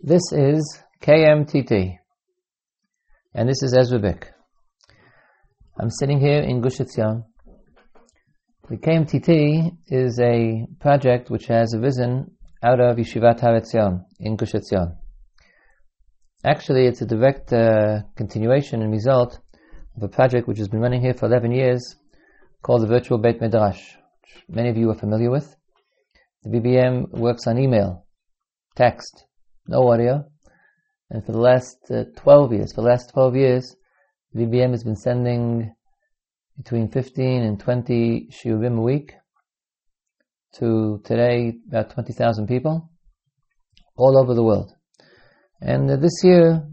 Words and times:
This 0.00 0.22
is 0.30 0.80
KMTT, 1.02 1.96
and 3.34 3.48
this 3.48 3.64
is 3.64 3.76
Ezra 3.76 3.98
Bick. 3.98 4.32
I'm 5.76 5.90
sitting 5.90 6.20
here 6.20 6.40
in 6.40 6.60
Gush 6.60 6.78
Etzion. 6.78 7.24
The 8.70 8.76
KMTT 8.76 9.72
is 9.88 10.20
a 10.20 10.68
project 10.78 11.30
which 11.30 11.46
has 11.46 11.74
arisen 11.74 12.30
out 12.62 12.78
of 12.78 12.96
Yeshivat 12.96 13.40
Har 13.40 13.58
Etzion 13.60 14.04
in 14.20 14.36
Gush 14.36 14.52
Etzion. 14.52 14.96
Actually, 16.44 16.86
it's 16.86 17.02
a 17.02 17.06
direct 17.06 17.52
uh, 17.52 18.02
continuation 18.14 18.82
and 18.82 18.92
result 18.92 19.40
of 19.96 20.04
a 20.04 20.08
project 20.08 20.46
which 20.46 20.58
has 20.58 20.68
been 20.68 20.80
running 20.80 21.00
here 21.00 21.14
for 21.14 21.26
11 21.26 21.50
years 21.50 21.96
called 22.62 22.82
the 22.82 22.86
Virtual 22.86 23.18
Beit 23.18 23.40
Midrash, 23.40 23.96
which 24.22 24.44
many 24.48 24.68
of 24.68 24.76
you 24.76 24.90
are 24.90 24.94
familiar 24.94 25.32
with. 25.32 25.56
The 26.44 26.50
VBM 26.50 27.18
works 27.18 27.48
on 27.48 27.58
email, 27.58 28.06
text, 28.76 29.24
no 29.68 29.92
audio. 29.92 30.24
And 31.10 31.24
for 31.24 31.32
the 31.32 31.40
last 31.40 31.78
uh, 31.90 32.04
12 32.16 32.52
years, 32.52 32.72
for 32.72 32.82
the 32.82 32.88
last 32.88 33.10
12 33.12 33.36
years, 33.36 33.76
VBM 34.34 34.70
has 34.70 34.84
been 34.84 34.96
sending 34.96 35.74
between 36.56 36.90
15 36.90 37.42
and 37.42 37.60
20 37.60 38.28
shiurim 38.30 38.78
a 38.78 38.82
week 38.82 39.14
to 40.54 41.00
today 41.04 41.54
about 41.68 41.90
20,000 41.90 42.46
people 42.46 42.90
all 43.96 44.18
over 44.18 44.34
the 44.34 44.42
world. 44.42 44.72
And 45.60 45.90
uh, 45.90 45.96
this 45.96 46.22
year, 46.22 46.66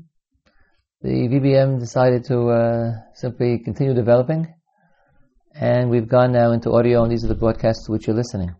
the 1.01 1.09
VBM 1.09 1.79
decided 1.79 2.23
to 2.25 2.49
uh, 2.49 2.91
simply 3.13 3.59
continue 3.59 3.93
developing, 3.93 4.53
and 5.53 5.89
we've 5.89 6.07
gone 6.07 6.31
now 6.31 6.51
into 6.51 6.71
audio, 6.71 7.03
and 7.03 7.11
these 7.11 7.23
are 7.23 7.29
the 7.29 7.35
broadcasts 7.35 7.85
to 7.85 7.91
which 7.91 8.07
you're 8.07 8.15
listening. 8.15 8.55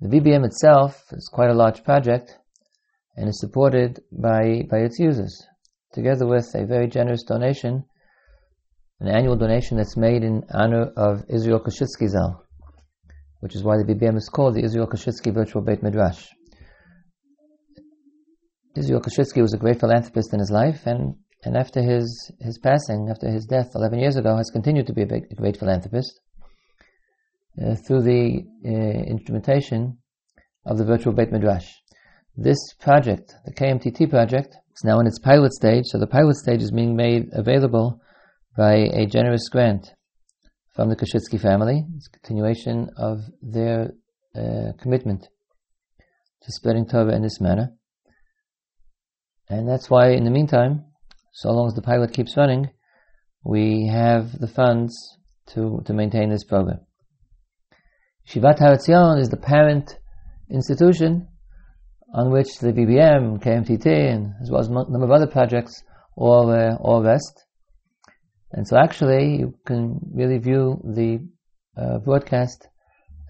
The 0.00 0.08
VBM 0.08 0.44
itself 0.44 1.04
is 1.12 1.30
quite 1.32 1.50
a 1.50 1.54
large 1.54 1.84
project, 1.84 2.38
and 3.16 3.28
is 3.28 3.40
supported 3.40 4.00
by, 4.10 4.62
by 4.70 4.78
its 4.78 4.98
users, 4.98 5.46
together 5.92 6.26
with 6.26 6.54
a 6.54 6.66
very 6.66 6.88
generous 6.88 7.22
donation, 7.22 7.84
an 9.00 9.08
annual 9.08 9.36
donation 9.36 9.76
that's 9.76 9.96
made 9.96 10.22
in 10.22 10.44
honor 10.54 10.92
of 10.96 11.24
Israel 11.28 11.60
Koschitzky 11.60 12.08
Zal, 12.08 12.44
which 13.40 13.54
is 13.54 13.62
why 13.62 13.76
the 13.76 13.84
VBM 13.84 14.16
is 14.16 14.28
called 14.28 14.54
the 14.54 14.64
Israel 14.64 14.86
Koschitzky 14.86 15.32
Virtual 15.32 15.62
Beit 15.62 15.82
Midrash. 15.82 16.28
Israel 18.76 19.00
Koschitzky 19.00 19.42
was 19.42 19.52
a 19.52 19.58
great 19.58 19.80
philanthropist 19.80 20.32
in 20.32 20.40
his 20.40 20.50
life, 20.50 20.86
and, 20.86 21.14
and 21.44 21.56
after 21.56 21.82
his, 21.82 22.30
his 22.40 22.58
passing, 22.58 23.08
after 23.10 23.28
his 23.28 23.44
death 23.44 23.72
11 23.74 23.98
years 23.98 24.16
ago, 24.16 24.36
has 24.36 24.50
continued 24.50 24.86
to 24.86 24.94
be 24.94 25.02
a, 25.02 25.06
big, 25.06 25.24
a 25.30 25.34
great 25.34 25.58
philanthropist 25.58 26.18
uh, 27.62 27.74
through 27.74 28.00
the 28.00 28.44
uh, 28.64 28.70
instrumentation 29.10 29.98
of 30.64 30.78
the 30.78 30.84
virtual 30.84 31.12
Beit 31.12 31.30
Midrash. 31.30 31.81
This 32.36 32.58
project, 32.80 33.34
the 33.44 33.52
KMTT 33.52 34.08
project, 34.08 34.56
is 34.74 34.84
now 34.84 34.98
in 35.00 35.06
its 35.06 35.18
pilot 35.18 35.52
stage. 35.52 35.84
So 35.86 35.98
the 35.98 36.06
pilot 36.06 36.36
stage 36.36 36.62
is 36.62 36.70
being 36.70 36.96
made 36.96 37.28
available 37.32 38.00
by 38.56 38.74
a 38.74 39.06
generous 39.06 39.48
grant 39.48 39.92
from 40.74 40.88
the 40.88 40.96
Koschitzky 40.96 41.38
family. 41.38 41.84
It's 41.96 42.08
a 42.08 42.10
continuation 42.10 42.88
of 42.96 43.20
their 43.42 43.92
uh, 44.34 44.72
commitment 44.80 45.28
to 46.42 46.52
spreading 46.52 46.86
Torah 46.86 47.14
in 47.14 47.22
this 47.22 47.40
manner. 47.40 47.74
And 49.48 49.68
that's 49.68 49.90
why, 49.90 50.12
in 50.12 50.24
the 50.24 50.30
meantime, 50.30 50.86
so 51.32 51.50
long 51.50 51.66
as 51.66 51.74
the 51.74 51.82
pilot 51.82 52.14
keeps 52.14 52.36
running, 52.36 52.70
we 53.44 53.88
have 53.88 54.38
the 54.38 54.48
funds 54.48 55.18
to, 55.48 55.82
to 55.84 55.92
maintain 55.92 56.30
this 56.30 56.44
program. 56.44 56.80
Yeshivat 58.26 58.58
Har 58.58 58.76
Etzion 58.76 59.20
is 59.20 59.28
the 59.28 59.36
parent 59.36 59.98
institution 60.48 61.28
on 62.12 62.30
which 62.30 62.58
the 62.58 62.72
VBM, 62.72 63.42
KMTT, 63.42 63.86
and 63.86 64.34
as 64.42 64.50
well 64.50 64.60
as 64.60 64.68
a 64.68 64.72
number 64.72 65.04
of 65.04 65.10
other 65.10 65.26
projects 65.26 65.82
all, 66.16 66.50
uh, 66.50 66.76
all 66.76 67.02
rest. 67.02 67.46
And 68.52 68.68
so 68.68 68.76
actually, 68.76 69.38
you 69.38 69.54
can 69.64 69.98
really 70.12 70.38
view 70.38 70.80
the 70.84 71.26
uh, 71.80 71.98
broadcast 71.98 72.68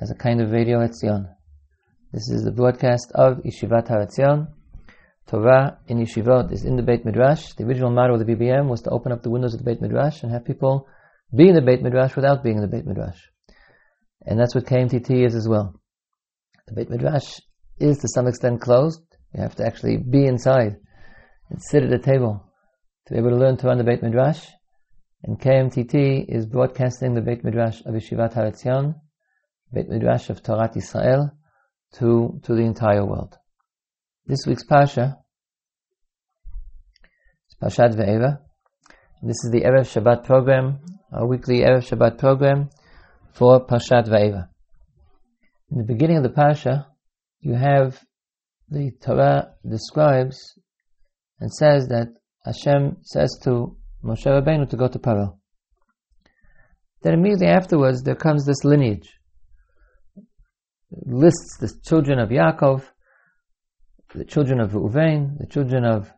as 0.00 0.10
a 0.10 0.16
kind 0.16 0.40
of 0.40 0.50
radio 0.50 0.80
Etzion. 0.80 1.28
This 2.12 2.28
is 2.28 2.42
the 2.42 2.50
broadcast 2.50 3.12
of 3.14 3.38
Yeshivat 3.38 3.88
Har 3.88 4.04
Etzion. 4.04 4.48
Torah 5.28 5.78
in 5.86 5.98
Yeshivot 5.98 6.52
is 6.52 6.64
in 6.64 6.74
the 6.74 6.82
Beit 6.82 7.04
Midrash. 7.04 7.52
The 7.56 7.64
original 7.64 7.90
motto 7.90 8.14
of 8.14 8.26
the 8.26 8.34
VBM 8.34 8.68
was 8.68 8.82
to 8.82 8.90
open 8.90 9.12
up 9.12 9.22
the 9.22 9.30
windows 9.30 9.54
of 9.54 9.60
the 9.60 9.64
Beit 9.64 9.80
Midrash 9.80 10.24
and 10.24 10.32
have 10.32 10.44
people 10.44 10.88
be 11.34 11.48
in 11.48 11.54
the 11.54 11.62
Beit 11.62 11.82
Midrash 11.82 12.16
without 12.16 12.42
being 12.42 12.56
in 12.56 12.62
the 12.62 12.68
Beit 12.68 12.84
Midrash. 12.84 13.18
And 14.26 14.38
that's 14.38 14.54
what 14.54 14.66
KMTT 14.66 15.24
is 15.24 15.36
as 15.36 15.48
well. 15.48 15.80
The 16.66 16.74
Beit 16.74 16.90
Midrash 16.90 17.40
is 17.78 17.98
to 17.98 18.08
some 18.08 18.26
extent 18.26 18.60
closed. 18.60 19.00
You 19.34 19.42
have 19.42 19.56
to 19.56 19.66
actually 19.66 19.96
be 19.96 20.26
inside 20.26 20.76
and 21.50 21.62
sit 21.62 21.82
at 21.82 21.92
a 21.92 21.98
table 21.98 22.44
to 23.06 23.14
be 23.14 23.18
able 23.18 23.30
to 23.30 23.36
learn 23.36 23.56
to 23.58 23.66
run 23.66 23.78
the 23.78 23.84
Beit 23.84 24.02
Midrash. 24.02 24.46
And 25.24 25.40
KMTT 25.40 26.26
is 26.28 26.46
broadcasting 26.46 27.14
the 27.14 27.20
Beit 27.20 27.44
Midrash 27.44 27.80
of 27.86 27.94
Yeshivat 27.94 28.34
Har 28.34 28.50
Etzion, 28.50 28.94
Beit 29.72 29.88
Midrash 29.88 30.30
of 30.30 30.42
Torat 30.42 30.76
Israel, 30.76 31.30
to, 31.94 32.40
to 32.42 32.54
the 32.54 32.62
entire 32.62 33.04
world. 33.04 33.36
This 34.26 34.46
week's 34.46 34.64
Parsha 34.64 35.16
is 37.48 37.56
Parshat 37.60 37.94
Ve'era. 37.94 38.38
This 39.22 39.44
is 39.44 39.50
the 39.52 39.62
Erev 39.62 39.86
Shabbat 39.92 40.24
program, 40.24 40.80
our 41.12 41.26
weekly 41.26 41.60
Erev 41.60 41.88
Shabbat 41.88 42.18
program 42.18 42.70
for 43.32 43.66
Parshat 43.66 44.06
Ve'era. 44.08 44.48
In 45.70 45.78
the 45.78 45.84
beginning 45.84 46.18
of 46.18 46.22
the 46.22 46.30
Parsha, 46.30 46.86
you 47.42 47.54
have 47.54 48.00
the 48.68 48.92
Torah 49.02 49.54
describes 49.68 50.58
and 51.40 51.52
says 51.52 51.88
that 51.88 52.08
Hashem 52.44 52.98
says 53.02 53.38
to 53.44 53.76
Moshe 54.02 54.24
Rabbeinu 54.24 54.70
to 54.70 54.76
go 54.76 54.88
to 54.88 54.98
Paro. 54.98 55.38
Then 57.02 57.14
immediately 57.14 57.48
afterwards 57.48 58.02
there 58.02 58.14
comes 58.14 58.46
this 58.46 58.64
lineage. 58.64 59.10
It 60.92 61.06
lists 61.06 61.56
the 61.58 61.72
children 61.84 62.18
of 62.20 62.28
Yaakov, 62.30 62.84
the 64.14 64.24
children 64.24 64.60
of 64.60 64.70
Reuven, 64.70 65.38
the 65.38 65.46
children 65.46 65.84
of 65.84 66.10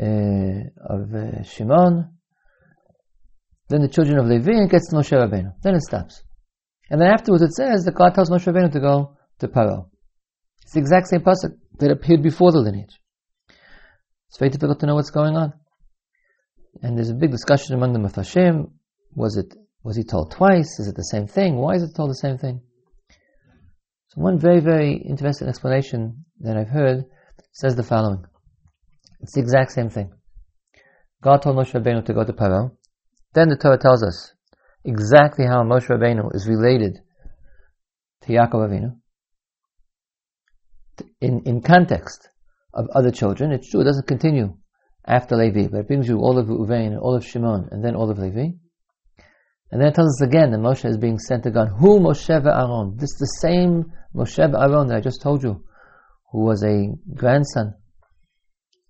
uh, 0.00 0.94
of 0.94 1.14
uh, 1.14 1.42
Shimon, 1.42 2.10
then 3.68 3.82
the 3.82 3.88
children 3.88 4.18
of 4.18 4.26
Levi, 4.26 4.52
and 4.52 4.70
gets 4.70 4.88
to 4.90 4.96
Moshe 4.96 5.12
Rabbeinu. 5.12 5.52
Then 5.62 5.74
it 5.74 5.82
stops. 5.82 6.22
And 6.90 7.00
then 7.00 7.08
afterwards 7.08 7.42
it 7.42 7.52
says 7.52 7.84
that 7.84 7.94
God 7.94 8.14
tells 8.14 8.30
Moshe 8.30 8.52
Rabbeinu 8.52 8.72
to 8.72 8.80
go 8.80 9.16
to 9.38 9.48
Paro. 9.48 9.89
It's 10.70 10.76
the 10.76 10.80
exact 10.82 11.08
same 11.08 11.22
pasuk 11.22 11.56
that 11.80 11.90
appeared 11.90 12.22
before 12.22 12.52
the 12.52 12.60
lineage. 12.60 13.00
It's 14.28 14.38
very 14.38 14.50
difficult 14.50 14.78
to 14.78 14.86
know 14.86 14.94
what's 14.94 15.10
going 15.10 15.36
on. 15.36 15.52
And 16.80 16.96
there's 16.96 17.10
a 17.10 17.14
big 17.14 17.32
discussion 17.32 17.74
among 17.74 17.92
the 17.92 17.98
Mefarshim. 17.98 18.70
Was 19.16 19.36
it 19.36 19.52
was 19.82 19.96
he 19.96 20.04
told 20.04 20.30
twice? 20.30 20.78
Is 20.78 20.86
it 20.86 20.94
the 20.94 21.02
same 21.02 21.26
thing? 21.26 21.56
Why 21.56 21.74
is 21.74 21.82
it 21.82 21.96
told 21.96 22.10
the 22.10 22.14
same 22.14 22.38
thing? 22.38 22.60
So 24.10 24.20
one 24.20 24.38
very, 24.38 24.60
very 24.60 24.92
interesting 24.94 25.48
explanation 25.48 26.24
that 26.38 26.56
I've 26.56 26.68
heard 26.68 27.04
says 27.50 27.74
the 27.74 27.82
following. 27.82 28.24
It's 29.18 29.34
the 29.34 29.40
exact 29.40 29.72
same 29.72 29.90
thing. 29.90 30.12
God 31.20 31.42
told 31.42 31.56
Moshe 31.56 31.72
Rabbeinu 31.72 32.04
to 32.04 32.14
go 32.14 32.22
to 32.22 32.32
Paro. 32.32 32.76
Then 33.34 33.48
the 33.48 33.56
Torah 33.56 33.76
tells 33.76 34.04
us 34.04 34.34
exactly 34.84 35.46
how 35.46 35.64
Moshe 35.64 35.88
Rabbeinu 35.88 36.32
is 36.32 36.46
related 36.46 37.00
to 38.20 38.32
Yaakov 38.32 38.68
Avinu 38.68 38.99
in, 41.20 41.42
in 41.44 41.62
context 41.62 42.28
of 42.74 42.88
other 42.94 43.10
children, 43.10 43.52
it's 43.52 43.70
true, 43.70 43.80
it 43.80 43.84
doesn't 43.84 44.06
continue 44.06 44.54
after 45.06 45.36
Levi, 45.36 45.68
but 45.68 45.80
it 45.80 45.86
brings 45.86 46.08
you 46.08 46.18
all 46.18 46.38
of 46.38 46.46
Reuven, 46.46 47.00
all 47.00 47.16
of 47.16 47.24
Shimon, 47.26 47.68
and 47.70 47.84
then 47.84 47.94
all 47.96 48.10
of 48.10 48.18
Levi. 48.18 48.52
And 49.72 49.80
then 49.80 49.88
it 49.88 49.94
tells 49.94 50.20
us 50.20 50.26
again 50.26 50.50
that 50.50 50.58
Moshe 50.58 50.84
is 50.84 50.98
being 50.98 51.18
sent 51.18 51.44
to 51.44 51.50
God. 51.50 51.68
Who 51.78 52.00
Moshe 52.00 52.28
Aaron? 52.28 52.96
This 52.96 53.10
is 53.10 53.18
the 53.18 53.48
same 53.48 53.92
Moshe 54.14 54.38
Aaron 54.38 54.88
that 54.88 54.96
I 54.96 55.00
just 55.00 55.22
told 55.22 55.42
you, 55.42 55.64
who 56.32 56.44
was 56.44 56.62
a 56.64 56.88
grandson 57.14 57.74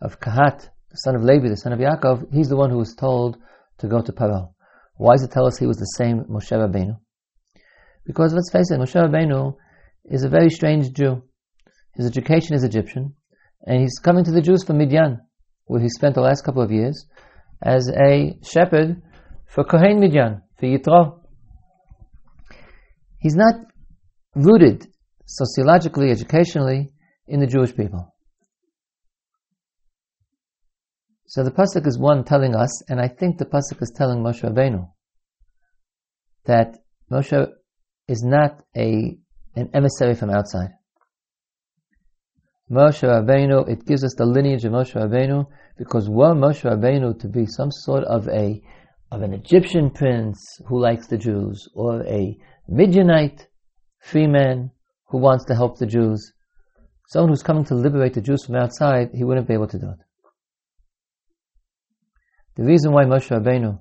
of 0.00 0.20
Kahat, 0.20 0.68
the 0.90 0.96
son 0.96 1.16
of 1.16 1.22
Levi, 1.22 1.48
the 1.48 1.56
son 1.56 1.72
of 1.72 1.78
Yaakov. 1.78 2.32
He's 2.32 2.48
the 2.48 2.56
one 2.56 2.70
who 2.70 2.78
was 2.78 2.94
told 2.94 3.36
to 3.78 3.88
go 3.88 4.00
to 4.02 4.12
Paro. 4.12 4.54
Why 4.96 5.14
does 5.14 5.24
it 5.24 5.30
tell 5.30 5.46
us 5.46 5.58
he 5.58 5.66
was 5.66 5.78
the 5.78 5.84
same 5.84 6.24
Moshe 6.24 6.50
Rabbeinu? 6.50 6.98
Because 8.06 8.32
let's 8.32 8.50
face 8.50 8.70
it, 8.70 8.78
Moshe 8.78 8.94
Rabbeinu 9.00 9.56
is 10.06 10.24
a 10.24 10.28
very 10.28 10.50
strange 10.50 10.92
Jew. 10.92 11.22
His 11.94 12.06
education 12.06 12.54
is 12.54 12.64
Egyptian, 12.64 13.14
and 13.66 13.80
he's 13.80 13.98
coming 13.98 14.24
to 14.24 14.30
the 14.30 14.40
Jews 14.40 14.64
from 14.64 14.78
Midian, 14.78 15.20
where 15.64 15.80
he 15.80 15.88
spent 15.88 16.14
the 16.14 16.20
last 16.20 16.44
couple 16.44 16.62
of 16.62 16.70
years 16.70 17.06
as 17.62 17.88
a 17.90 18.38
shepherd 18.42 19.02
for 19.46 19.64
Kohen 19.64 20.00
Midian, 20.00 20.42
for 20.58 20.66
Yitro. 20.66 21.20
He's 23.18 23.36
not 23.36 23.54
rooted 24.34 24.86
sociologically, 25.26 26.10
educationally, 26.10 26.92
in 27.26 27.40
the 27.40 27.46
Jewish 27.46 27.74
people. 27.74 28.14
So 31.26 31.44
the 31.44 31.52
pasuk 31.52 31.86
is 31.86 31.98
one 31.98 32.24
telling 32.24 32.56
us, 32.56 32.82
and 32.90 33.00
I 33.00 33.06
think 33.06 33.38
the 33.38 33.44
pasuk 33.44 33.80
is 33.80 33.92
telling 33.94 34.18
Moshe 34.18 34.42
Rabbeinu 34.42 34.88
that 36.46 36.78
Moshe 37.10 37.46
is 38.08 38.22
not 38.24 38.62
a 38.76 39.16
an 39.54 39.70
emissary 39.74 40.14
from 40.14 40.30
outside. 40.30 40.70
Moshe 42.70 43.02
Rabbeinu, 43.02 43.68
it 43.68 43.84
gives 43.84 44.04
us 44.04 44.14
the 44.14 44.24
lineage 44.24 44.64
of 44.64 44.72
Moshe 44.72 44.94
Rabbeinu, 44.94 45.44
because 45.76 46.08
were 46.08 46.34
Moshe 46.34 46.62
Rabbeinu 46.62 47.18
to 47.18 47.28
be 47.28 47.44
some 47.44 47.72
sort 47.72 48.04
of 48.04 48.28
a 48.28 48.62
of 49.10 49.22
an 49.22 49.34
Egyptian 49.34 49.90
prince 49.90 50.60
who 50.68 50.80
likes 50.80 51.08
the 51.08 51.18
Jews, 51.18 51.68
or 51.74 52.06
a 52.06 52.38
Midianite 52.68 53.48
freeman 53.98 54.70
who 55.08 55.18
wants 55.18 55.44
to 55.46 55.54
help 55.56 55.78
the 55.78 55.86
Jews, 55.86 56.32
someone 57.08 57.30
who's 57.30 57.42
coming 57.42 57.64
to 57.64 57.74
liberate 57.74 58.14
the 58.14 58.20
Jews 58.20 58.44
from 58.44 58.54
outside, 58.54 59.10
he 59.12 59.24
wouldn't 59.24 59.48
be 59.48 59.54
able 59.54 59.66
to 59.66 59.78
do 59.80 59.90
it. 59.90 59.98
The 62.54 62.62
reason 62.62 62.92
why 62.92 63.02
Moshe 63.04 63.36
Rabbeinu 63.36 63.80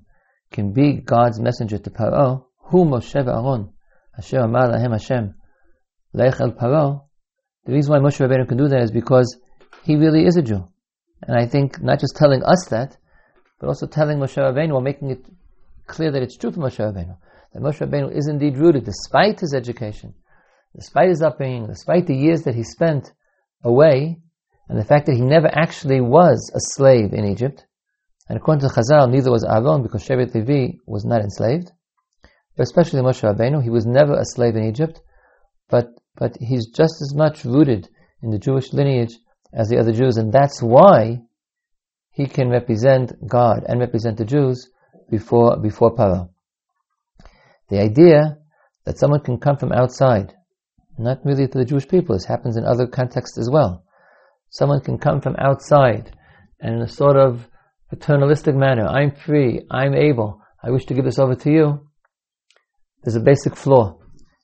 can 0.51 0.73
be 0.73 0.93
God's 0.93 1.39
messenger 1.39 1.77
to 1.77 1.91
Paro, 1.91 2.45
who 2.69 2.85
Moshe 2.85 3.15
Aaron, 3.15 3.71
Asher 4.17 4.39
Amar 4.39 4.69
Lahem 4.69 4.93
Hashem, 4.93 5.35
Lech 6.13 6.41
El 6.41 6.53
Paro, 6.53 7.08
the 7.69 7.75
reason 7.75 7.93
why 7.93 7.99
Moshe 7.99 8.19
Rabbeinu 8.19 8.47
can 8.47 8.57
do 8.57 8.67
that 8.67 8.81
is 8.81 8.91
because 8.91 9.37
he 9.83 9.95
really 9.95 10.25
is 10.25 10.37
a 10.37 10.41
Jew. 10.41 10.67
And 11.21 11.37
I 11.37 11.45
think 11.45 11.81
not 11.81 11.99
just 11.99 12.15
telling 12.15 12.41
us 12.43 12.65
that, 12.69 12.97
but 13.59 13.67
also 13.67 13.85
telling 13.85 14.17
Moshe 14.17 14.37
Rabbeinu 14.37 14.73
or 14.73 14.81
making 14.81 15.11
it 15.11 15.23
clear 15.85 16.11
that 16.11 16.23
it's 16.23 16.35
true 16.35 16.51
for 16.51 16.61
Moshe 16.61 16.79
Rabbeinu. 16.79 17.15
That 17.53 17.61
Moshe 17.61 17.79
Rabbeinu 17.79 18.15
is 18.15 18.27
indeed 18.27 18.57
rooted, 18.57 18.85
despite 18.85 19.39
his 19.39 19.53
education, 19.53 20.15
despite 20.75 21.09
his 21.09 21.21
upbringing, 21.21 21.67
despite 21.67 22.07
the 22.07 22.15
years 22.15 22.41
that 22.43 22.55
he 22.55 22.63
spent 22.63 23.11
away, 23.63 24.19
and 24.67 24.79
the 24.79 24.85
fact 24.85 25.05
that 25.05 25.15
he 25.15 25.21
never 25.21 25.47
actually 25.47 26.01
was 26.01 26.51
a 26.55 26.59
slave 26.73 27.13
in 27.13 27.25
Egypt. 27.25 27.67
And 28.29 28.37
according 28.37 28.67
to 28.67 28.73
Chazal, 28.73 29.11
neither 29.11 29.31
was 29.31 29.43
Aaron 29.43 29.83
because 29.83 30.07
Shevet 30.07 30.33
Levi 30.33 30.77
was 30.87 31.05
not 31.05 31.21
enslaved. 31.21 31.71
But 32.57 32.63
especially 32.63 33.01
Moshe 33.01 33.21
Rabbeinu, 33.21 33.61
he 33.61 33.69
was 33.69 33.85
never 33.85 34.13
a 34.13 34.25
slave 34.25 34.55
in 34.55 34.63
Egypt, 34.63 35.01
but 35.69 35.98
but 36.19 36.35
he's 36.39 36.67
just 36.67 37.01
as 37.01 37.15
much 37.15 37.45
rooted 37.45 37.87
in 38.21 38.29
the 38.29 38.37
Jewish 38.37 38.73
lineage 38.73 39.17
as 39.53 39.69
the 39.69 39.79
other 39.79 39.93
Jews, 39.93 40.17
and 40.17 40.31
that's 40.31 40.61
why 40.61 41.21
he 42.11 42.27
can 42.27 42.49
represent 42.49 43.13
God 43.25 43.63
and 43.67 43.79
represent 43.79 44.17
the 44.17 44.25
Jews 44.25 44.69
before 45.09 45.57
before 45.57 45.95
Paro. 45.95 46.29
The 47.69 47.79
idea 47.79 48.37
that 48.85 48.99
someone 48.99 49.21
can 49.21 49.39
come 49.39 49.57
from 49.57 49.71
outside, 49.71 50.33
not 50.97 51.25
merely 51.25 51.47
to 51.47 51.57
the 51.57 51.65
Jewish 51.65 51.87
people, 51.87 52.15
this 52.15 52.25
happens 52.25 52.57
in 52.57 52.65
other 52.65 52.85
contexts 52.85 53.37
as 53.37 53.49
well. 53.49 53.85
Someone 54.49 54.81
can 54.81 54.97
come 54.97 55.21
from 55.21 55.35
outside 55.37 56.11
and 56.59 56.75
in 56.75 56.81
a 56.81 56.87
sort 56.87 57.15
of 57.15 57.47
paternalistic 57.89 58.55
manner, 58.55 58.85
I'm 58.85 59.15
free, 59.15 59.61
I'm 59.71 59.95
able, 59.95 60.41
I 60.61 60.71
wish 60.71 60.85
to 60.87 60.93
give 60.93 61.05
this 61.05 61.19
over 61.19 61.35
to 61.35 61.51
you. 61.51 61.87
There's 63.03 63.15
a 63.15 63.21
basic 63.21 63.55
flaw 63.55 63.97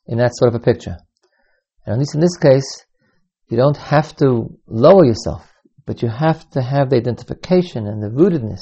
in 0.07 0.17
that 0.19 0.35
sort 0.35 0.53
of 0.53 0.61
a 0.61 0.63
picture. 0.63 0.97
And 1.85 1.93
at 1.93 1.99
least 1.99 2.15
in 2.15 2.21
this 2.21 2.37
case, 2.37 2.85
you 3.49 3.57
don't 3.57 3.77
have 3.77 4.15
to 4.17 4.57
lower 4.67 5.05
yourself, 5.05 5.51
but 5.85 6.01
you 6.01 6.09
have 6.09 6.49
to 6.51 6.61
have 6.61 6.89
the 6.89 6.97
identification 6.97 7.85
and 7.87 8.01
the 8.01 8.09
rootedness 8.09 8.61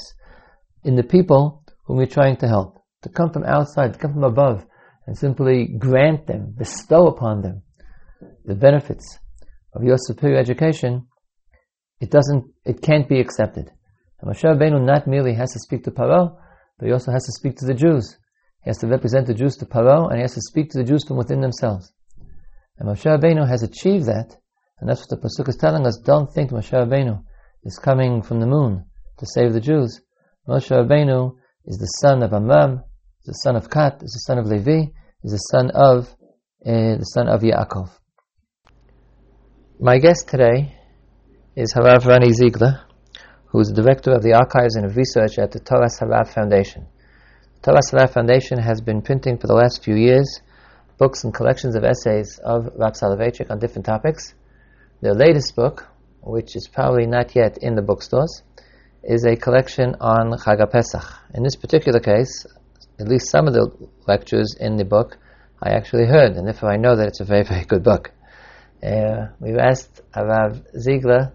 in 0.84 0.94
the 0.94 1.02
people 1.02 1.64
whom 1.84 1.98
you're 1.98 2.06
trying 2.06 2.36
to 2.38 2.48
help. 2.48 2.82
To 3.02 3.08
come 3.08 3.30
from 3.30 3.44
outside, 3.44 3.92
to 3.92 3.98
come 3.98 4.14
from 4.14 4.24
above, 4.24 4.64
and 5.06 5.16
simply 5.16 5.66
grant 5.78 6.26
them, 6.26 6.54
bestow 6.56 7.06
upon 7.06 7.42
them 7.42 7.62
the 8.44 8.54
benefits 8.54 9.18
of 9.72 9.82
your 9.82 9.96
superior 9.98 10.38
education, 10.38 11.06
it 12.00 12.10
doesn't, 12.10 12.44
it 12.64 12.82
can't 12.82 13.08
be 13.08 13.20
accepted. 13.20 13.70
And 14.20 14.30
Moshe 14.30 14.44
Rabbeinu 14.44 14.84
not 14.84 15.06
merely 15.06 15.34
has 15.34 15.52
to 15.52 15.58
speak 15.58 15.84
to 15.84 15.90
Paro, 15.90 16.36
but 16.78 16.86
he 16.86 16.92
also 16.92 17.12
has 17.12 17.24
to 17.24 17.32
speak 17.32 17.56
to 17.56 17.66
the 17.66 17.74
Jews. 17.74 18.16
He 18.62 18.70
has 18.70 18.78
to 18.78 18.86
represent 18.86 19.26
the 19.26 19.34
Jews 19.34 19.56
to 19.56 19.66
Paro, 19.66 20.08
and 20.08 20.16
he 20.16 20.22
has 20.22 20.34
to 20.34 20.40
speak 20.40 20.70
to 20.70 20.78
the 20.78 20.84
Jews 20.84 21.04
from 21.06 21.16
within 21.16 21.40
themselves. 21.40 21.92
And 22.78 22.88
Moshe 22.88 23.04
Rabbeinu 23.04 23.46
has 23.48 23.62
achieved 23.62 24.06
that, 24.06 24.36
and 24.80 24.88
that's 24.88 25.00
what 25.02 25.10
the 25.10 25.28
Pasuk 25.28 25.48
is 25.48 25.56
telling 25.56 25.86
us. 25.86 25.98
Don't 26.04 26.32
think 26.32 26.50
Moshe 26.50 26.72
Rabbeinu 26.72 27.22
is 27.62 27.78
coming 27.78 28.22
from 28.22 28.40
the 28.40 28.46
moon 28.46 28.84
to 29.18 29.26
save 29.26 29.52
the 29.52 29.60
Jews. 29.60 30.00
Moshe 30.48 30.70
Rabbeinu 30.70 31.34
is 31.66 31.78
the 31.78 31.86
son 31.86 32.22
of 32.22 32.32
Amram, 32.32 32.82
is 33.20 33.26
the 33.26 33.32
son 33.44 33.56
of 33.56 33.68
Kahat, 33.70 34.02
is 34.02 34.12
the 34.12 34.24
son 34.26 34.38
of 34.38 34.46
Levi, 34.46 34.90
is 35.22 35.32
the 35.32 35.38
son 35.38 35.70
of 35.70 36.08
uh, 36.66 36.96
the 36.98 37.10
son 37.14 37.28
of 37.28 37.42
Yaakov. 37.42 37.90
My 39.78 39.98
guest 39.98 40.28
today 40.28 40.76
is 41.56 41.72
Harav 41.74 42.06
Rani 42.06 42.32
Ziegler, 42.32 42.80
who 43.46 43.60
is 43.60 43.68
the 43.68 43.82
director 43.82 44.12
of 44.12 44.22
the 44.22 44.34
archives 44.34 44.74
and 44.74 44.84
of 44.84 44.96
research 44.96 45.38
at 45.38 45.52
the 45.52 45.60
Toras 45.60 46.00
Harav 46.00 46.28
Foundation. 46.28 46.86
The 47.62 47.70
Toras 47.70 47.92
Harav 47.92 48.12
Foundation 48.12 48.58
has 48.58 48.80
been 48.80 49.00
printing 49.00 49.38
for 49.38 49.46
the 49.46 49.54
last 49.54 49.84
few 49.84 49.94
years 49.94 50.40
books 50.98 51.24
and 51.24 51.34
collections 51.34 51.74
of 51.74 51.84
essays 51.84 52.38
of 52.38 52.70
Rav 52.76 52.92
Soloveitchik 52.94 53.50
on 53.50 53.58
different 53.58 53.86
topics. 53.86 54.34
Their 55.00 55.14
latest 55.14 55.56
book, 55.56 55.86
which 56.22 56.56
is 56.56 56.68
probably 56.68 57.06
not 57.06 57.34
yet 57.34 57.58
in 57.58 57.74
the 57.74 57.82
bookstores, 57.82 58.42
is 59.02 59.24
a 59.24 59.36
collection 59.36 59.96
on 60.00 60.30
Chag 60.38 60.70
Pesach. 60.70 61.04
In 61.34 61.42
this 61.42 61.56
particular 61.56 62.00
case, 62.00 62.46
at 62.98 63.08
least 63.08 63.30
some 63.30 63.46
of 63.48 63.54
the 63.54 63.70
lectures 64.06 64.56
in 64.58 64.76
the 64.76 64.84
book 64.84 65.18
I 65.60 65.70
actually 65.70 66.06
heard, 66.06 66.36
and 66.36 66.46
therefore 66.46 66.70
I 66.70 66.76
know 66.76 66.96
that 66.96 67.08
it's 67.08 67.20
a 67.20 67.24
very, 67.24 67.42
very 67.48 67.64
good 67.64 67.82
book. 67.82 68.12
Uh, 68.82 69.28
we've 69.40 69.58
asked 69.58 70.00
Rav 70.14 70.62
Ziegler 70.78 71.32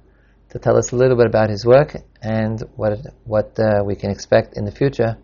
to 0.50 0.59
tell 0.59 0.77
us 0.77 0.91
a 0.91 0.95
little 0.95 1.17
bit 1.17 1.27
about 1.27 1.50
his 1.50 1.65
work 1.65 1.95
and 2.21 2.61
what 2.75 3.00
what 3.25 3.59
uh, 3.59 3.83
we 3.83 3.95
can 3.95 4.11
expect 4.11 4.57
in 4.57 4.65
the 4.65 4.71
future 4.71 5.17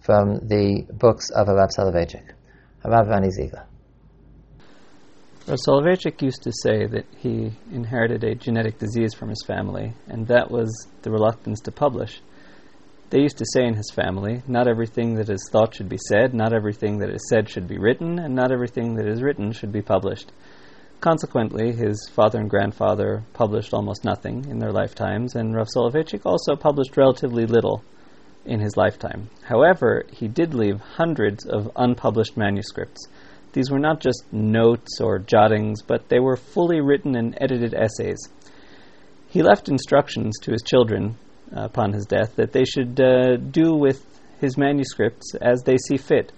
from 0.00 0.48
the 0.48 0.84
books 0.92 1.30
of 1.30 1.48
Rav 1.48 1.70
Soloveitchik. 1.70 2.32
Rav 2.84 3.08
Rani 3.08 3.30
Ziegler. 3.30 3.69
Rav 5.50 5.58
Soloveitchik 5.58 6.22
used 6.22 6.44
to 6.44 6.52
say 6.62 6.86
that 6.86 7.06
he 7.16 7.50
inherited 7.72 8.22
a 8.22 8.36
genetic 8.36 8.78
disease 8.78 9.12
from 9.12 9.30
his 9.30 9.42
family, 9.44 9.94
and 10.06 10.28
that 10.28 10.48
was 10.48 10.70
the 11.02 11.10
reluctance 11.10 11.58
to 11.62 11.72
publish. 11.72 12.20
They 13.10 13.18
used 13.18 13.38
to 13.38 13.46
say 13.52 13.64
in 13.64 13.74
his 13.74 13.90
family, 13.90 14.42
not 14.46 14.68
everything 14.68 15.16
that 15.16 15.28
is 15.28 15.44
thought 15.50 15.74
should 15.74 15.88
be 15.88 15.98
said, 16.06 16.34
not 16.34 16.52
everything 16.52 16.98
that 16.98 17.10
is 17.10 17.28
said 17.28 17.48
should 17.48 17.66
be 17.66 17.78
written, 17.78 18.20
and 18.20 18.32
not 18.32 18.52
everything 18.52 18.94
that 18.94 19.08
is 19.08 19.24
written 19.24 19.50
should 19.50 19.72
be 19.72 19.82
published. 19.82 20.30
Consequently, 21.00 21.72
his 21.72 22.08
father 22.14 22.38
and 22.38 22.48
grandfather 22.48 23.24
published 23.32 23.74
almost 23.74 24.04
nothing 24.04 24.44
in 24.48 24.60
their 24.60 24.70
lifetimes, 24.70 25.34
and 25.34 25.52
Rav 25.52 25.66
Soloveitchik 25.66 26.24
also 26.24 26.54
published 26.54 26.96
relatively 26.96 27.46
little 27.46 27.82
in 28.44 28.60
his 28.60 28.76
lifetime. 28.76 29.28
However, 29.42 30.04
he 30.12 30.28
did 30.28 30.54
leave 30.54 30.80
hundreds 30.80 31.44
of 31.44 31.72
unpublished 31.74 32.36
manuscripts 32.36 33.08
these 33.52 33.70
were 33.70 33.78
not 33.78 34.00
just 34.00 34.24
notes 34.32 35.00
or 35.00 35.18
jottings, 35.18 35.82
but 35.82 36.08
they 36.08 36.20
were 36.20 36.36
fully 36.36 36.80
written 36.80 37.16
and 37.16 37.36
edited 37.40 37.74
essays. 37.74 38.18
He 39.28 39.42
left 39.42 39.68
instructions 39.68 40.38
to 40.42 40.52
his 40.52 40.62
children 40.62 41.16
uh, 41.54 41.64
upon 41.64 41.92
his 41.92 42.06
death 42.06 42.36
that 42.36 42.52
they 42.52 42.64
should 42.64 43.00
uh, 43.00 43.36
do 43.36 43.74
with 43.74 44.04
his 44.40 44.56
manuscripts 44.56 45.34
as 45.40 45.62
they 45.62 45.76
see 45.76 45.96
fit. 45.96 46.32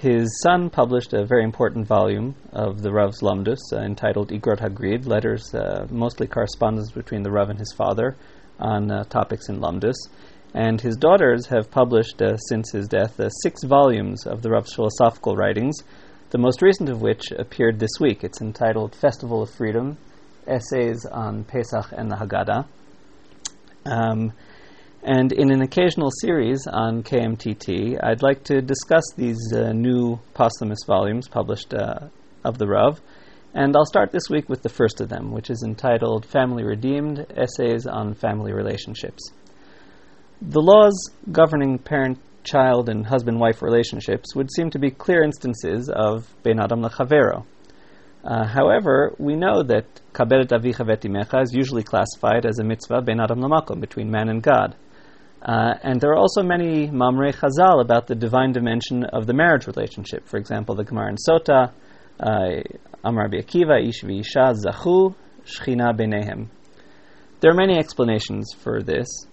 His 0.00 0.40
son 0.42 0.70
published 0.70 1.12
a 1.12 1.26
very 1.26 1.44
important 1.44 1.86
volume 1.86 2.34
of 2.52 2.80
the 2.80 2.90
Rav's 2.90 3.20
Lamdus 3.20 3.58
uh, 3.72 3.80
entitled 3.80 4.30
Igrot 4.30 4.60
Hagrid, 4.60 5.06
letters, 5.06 5.54
uh, 5.54 5.86
mostly 5.90 6.26
correspondence 6.26 6.90
between 6.90 7.22
the 7.22 7.30
Rav 7.30 7.50
and 7.50 7.58
his 7.58 7.72
father 7.72 8.16
on 8.58 8.90
uh, 8.90 9.04
topics 9.04 9.48
in 9.48 9.60
Lamdus. 9.60 9.96
And 10.54 10.80
his 10.80 10.96
daughters 10.96 11.46
have 11.46 11.70
published, 11.70 12.20
uh, 12.20 12.36
since 12.36 12.72
his 12.72 12.88
death, 12.88 13.20
uh, 13.20 13.28
six 13.42 13.62
volumes 13.62 14.26
of 14.26 14.42
the 14.42 14.50
Rav's 14.50 14.74
philosophical 14.74 15.36
writings, 15.36 15.76
the 16.30 16.38
most 16.38 16.60
recent 16.60 16.88
of 16.88 17.02
which 17.02 17.30
appeared 17.30 17.78
this 17.78 18.00
week. 18.00 18.24
It's 18.24 18.40
entitled 18.40 18.94
Festival 18.94 19.42
of 19.42 19.50
Freedom 19.50 19.96
Essays 20.46 21.06
on 21.06 21.44
Pesach 21.44 21.92
and 21.92 22.10
the 22.10 22.16
Haggadah. 22.16 22.66
Um, 23.86 24.32
and 25.02 25.32
in 25.32 25.50
an 25.50 25.62
occasional 25.62 26.10
series 26.20 26.66
on 26.66 27.02
KMTT, 27.02 28.02
I'd 28.02 28.22
like 28.22 28.44
to 28.44 28.60
discuss 28.60 29.04
these 29.16 29.52
uh, 29.54 29.72
new 29.72 30.18
posthumous 30.34 30.80
volumes 30.86 31.28
published 31.28 31.72
uh, 31.72 32.08
of 32.44 32.58
the 32.58 32.66
Rav. 32.66 33.00
And 33.54 33.74
I'll 33.76 33.86
start 33.86 34.12
this 34.12 34.28
week 34.28 34.48
with 34.48 34.62
the 34.62 34.68
first 34.68 35.00
of 35.00 35.08
them, 35.08 35.32
which 35.32 35.48
is 35.48 35.64
entitled 35.66 36.26
Family 36.26 36.64
Redeemed 36.64 37.26
Essays 37.36 37.86
on 37.86 38.14
Family 38.14 38.52
Relationships. 38.52 39.32
The 40.42 40.62
laws 40.62 41.10
governing 41.30 41.78
parent 41.78 42.18
child 42.44 42.88
and 42.88 43.06
husband 43.06 43.38
wife 43.38 43.60
relationships 43.60 44.34
would 44.34 44.50
seem 44.50 44.70
to 44.70 44.78
be 44.78 44.90
clear 44.90 45.22
instances 45.22 45.90
of 45.94 46.34
Ben 46.42 46.58
Adam 46.58 46.80
Lechavero. 46.80 47.44
Uh, 48.24 48.46
however, 48.46 49.14
we 49.18 49.36
know 49.36 49.62
that 49.62 49.84
Kaberet 50.14 50.48
Avicha 50.48 50.86
Vetimecha 50.86 51.42
is 51.42 51.52
usually 51.52 51.82
classified 51.82 52.46
as 52.46 52.58
a 52.58 52.64
mitzvah 52.64 53.02
Ben 53.02 53.20
Adam 53.20 53.40
Lamakom, 53.40 53.82
between 53.82 54.10
man 54.10 54.30
and 54.30 54.42
God. 54.42 54.74
Uh, 55.42 55.74
and 55.82 56.00
there 56.00 56.12
are 56.12 56.18
also 56.18 56.42
many 56.42 56.88
Mamrei 56.88 57.34
Chazal 57.34 57.82
about 57.82 58.06
the 58.06 58.14
divine 58.14 58.52
dimension 58.52 59.04
of 59.04 59.26
the 59.26 59.34
marriage 59.34 59.66
relationship. 59.66 60.26
For 60.26 60.38
example, 60.38 60.74
the 60.74 60.84
Gemara 60.84 61.10
in 61.10 61.16
Sota, 61.16 61.70
uh, 62.18 62.62
Amar 63.04 63.28
Akiva, 63.28 63.86
Ish 63.86 64.04
Isha, 64.04 64.54
Zachu, 64.54 65.14
Shechina 65.44 65.94
Benehem. 65.94 66.48
There 67.40 67.50
are 67.50 67.54
many 67.54 67.78
explanations 67.78 68.54
for 68.54 68.82
this. 68.82 69.26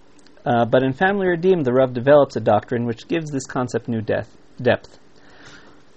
Uh, 0.44 0.64
but 0.64 0.82
in 0.82 0.92
Family 0.92 1.26
Redeemed, 1.26 1.64
the 1.64 1.72
Rav 1.72 1.92
develops 1.92 2.36
a 2.36 2.40
doctrine 2.40 2.86
which 2.86 3.08
gives 3.08 3.30
this 3.30 3.46
concept 3.46 3.88
new 3.88 4.00
depth. 4.00 4.36
depth. 4.60 4.98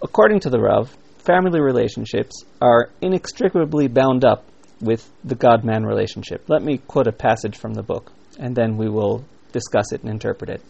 According 0.02 0.40
to 0.42 0.50
the 0.50 0.60
Rav, 0.60 0.96
family 1.20 1.62
relationships 1.62 2.44
are 2.60 2.90
inextricably 3.02 3.88
bound 3.88 4.26
up 4.26 4.46
with 4.82 5.12
the 5.24 5.36
God 5.36 5.64
man 5.64 5.84
relationship. 5.86 6.50
Let 6.50 6.64
me 6.64 6.80
quote 6.80 7.08
a 7.08 7.12
passage 7.12 7.58
from 7.58 7.74
the 7.74 7.84
book, 7.84 8.12
and 8.40 8.56
then 8.56 8.78
we 8.78 8.90
will 8.90 9.24
discuss 9.52 9.92
it 9.92 10.02
and 10.02 10.10
interpret 10.10 10.50
it. 10.50 10.62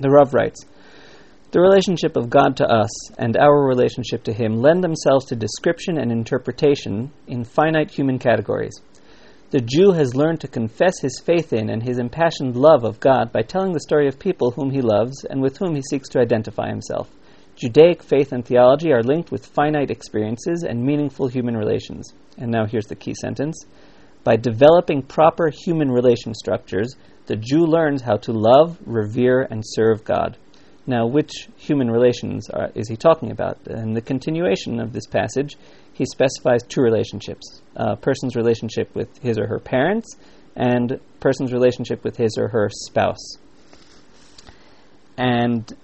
The 0.00 0.10
Rav 0.10 0.34
writes 0.34 0.64
The 1.52 1.60
relationship 1.60 2.16
of 2.16 2.30
God 2.30 2.56
to 2.56 2.66
us 2.66 3.12
and 3.18 3.36
our 3.36 3.64
relationship 3.66 4.24
to 4.24 4.32
Him 4.32 4.56
lend 4.56 4.82
themselves 4.82 5.26
to 5.26 5.36
description 5.36 5.98
and 5.98 6.10
interpretation 6.10 7.12
in 7.28 7.44
finite 7.44 7.90
human 7.90 8.18
categories. 8.18 8.74
The 9.52 9.60
Jew 9.60 9.92
has 9.92 10.14
learned 10.14 10.40
to 10.40 10.48
confess 10.48 10.98
his 11.02 11.20
faith 11.22 11.52
in 11.52 11.68
and 11.68 11.82
his 11.82 11.98
impassioned 11.98 12.56
love 12.56 12.84
of 12.84 13.00
God 13.00 13.32
by 13.32 13.42
telling 13.42 13.74
the 13.74 13.80
story 13.80 14.08
of 14.08 14.18
people 14.18 14.52
whom 14.52 14.70
he 14.70 14.80
loves 14.80 15.26
and 15.28 15.42
with 15.42 15.58
whom 15.58 15.74
he 15.74 15.82
seeks 15.82 16.08
to 16.08 16.20
identify 16.20 16.70
himself. 16.70 17.10
Judaic 17.54 18.02
faith 18.02 18.32
and 18.32 18.42
theology 18.42 18.92
are 18.92 19.02
linked 19.02 19.30
with 19.30 19.44
finite 19.44 19.90
experiences 19.90 20.64
and 20.66 20.82
meaningful 20.82 21.28
human 21.28 21.54
relations. 21.54 22.14
And 22.38 22.50
now 22.50 22.64
here's 22.64 22.86
the 22.86 22.96
key 22.96 23.12
sentence. 23.20 23.66
By 24.24 24.36
developing 24.36 25.02
proper 25.02 25.50
human 25.50 25.90
relation 25.90 26.32
structures, 26.32 26.96
the 27.26 27.36
Jew 27.36 27.66
learns 27.66 28.00
how 28.00 28.16
to 28.16 28.32
love, 28.32 28.78
revere, 28.86 29.42
and 29.50 29.62
serve 29.62 30.02
God. 30.02 30.38
Now, 30.86 31.06
which 31.06 31.48
human 31.56 31.90
relations 31.90 32.48
are, 32.48 32.70
is 32.74 32.88
he 32.88 32.96
talking 32.96 33.30
about? 33.30 33.58
In 33.68 33.92
the 33.92 34.00
continuation 34.00 34.80
of 34.80 34.94
this 34.94 35.06
passage, 35.06 35.58
he 35.92 36.04
specifies 36.06 36.62
two 36.62 36.80
relationships 36.80 37.62
a 37.76 37.96
person's 37.96 38.36
relationship 38.36 38.94
with 38.94 39.16
his 39.18 39.38
or 39.38 39.46
her 39.46 39.58
parents, 39.58 40.16
and 40.56 41.00
person's 41.20 41.52
relationship 41.52 42.04
with 42.04 42.16
his 42.16 42.36
or 42.38 42.48
her 42.48 42.68
spouse. 42.70 43.36
And 45.16 45.74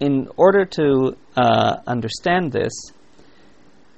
in 0.00 0.28
order 0.36 0.64
to 0.64 1.16
uh, 1.36 1.76
understand 1.86 2.52
this, 2.52 2.72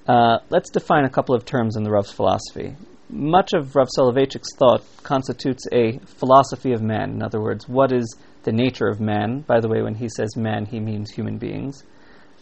uh, 0.09 0.39
let's 0.51 0.71
define 0.71 1.05
a 1.05 1.11
couple 1.11 1.35
of 1.35 1.45
terms 1.45 1.77
in 1.77 1.83
the 1.83 1.91
Rav's 1.91 2.13
philosophy. 2.13 2.77
Much 3.09 3.53
of 3.53 3.75
Rav 3.77 3.89
Soloveitchik's 3.97 4.57
thought 4.57 4.83
constitutes 5.03 5.65
a 5.73 5.99
philosophy 5.99 6.73
of 6.73 6.83
man. 6.83 7.11
In 7.11 7.23
other 7.23 7.41
words, 7.41 7.69
what 7.69 7.93
is 7.93 8.17
the 8.43 8.53
nature 8.53 8.87
of 8.87 9.01
man? 9.01 9.41
By 9.41 9.61
the 9.61 9.69
way, 9.69 9.83
when 9.83 9.95
he 9.95 10.09
says 10.09 10.37
man, 10.37 10.67
he 10.67 10.81
means 10.81 11.11
human 11.11 11.39
beings. 11.39 11.85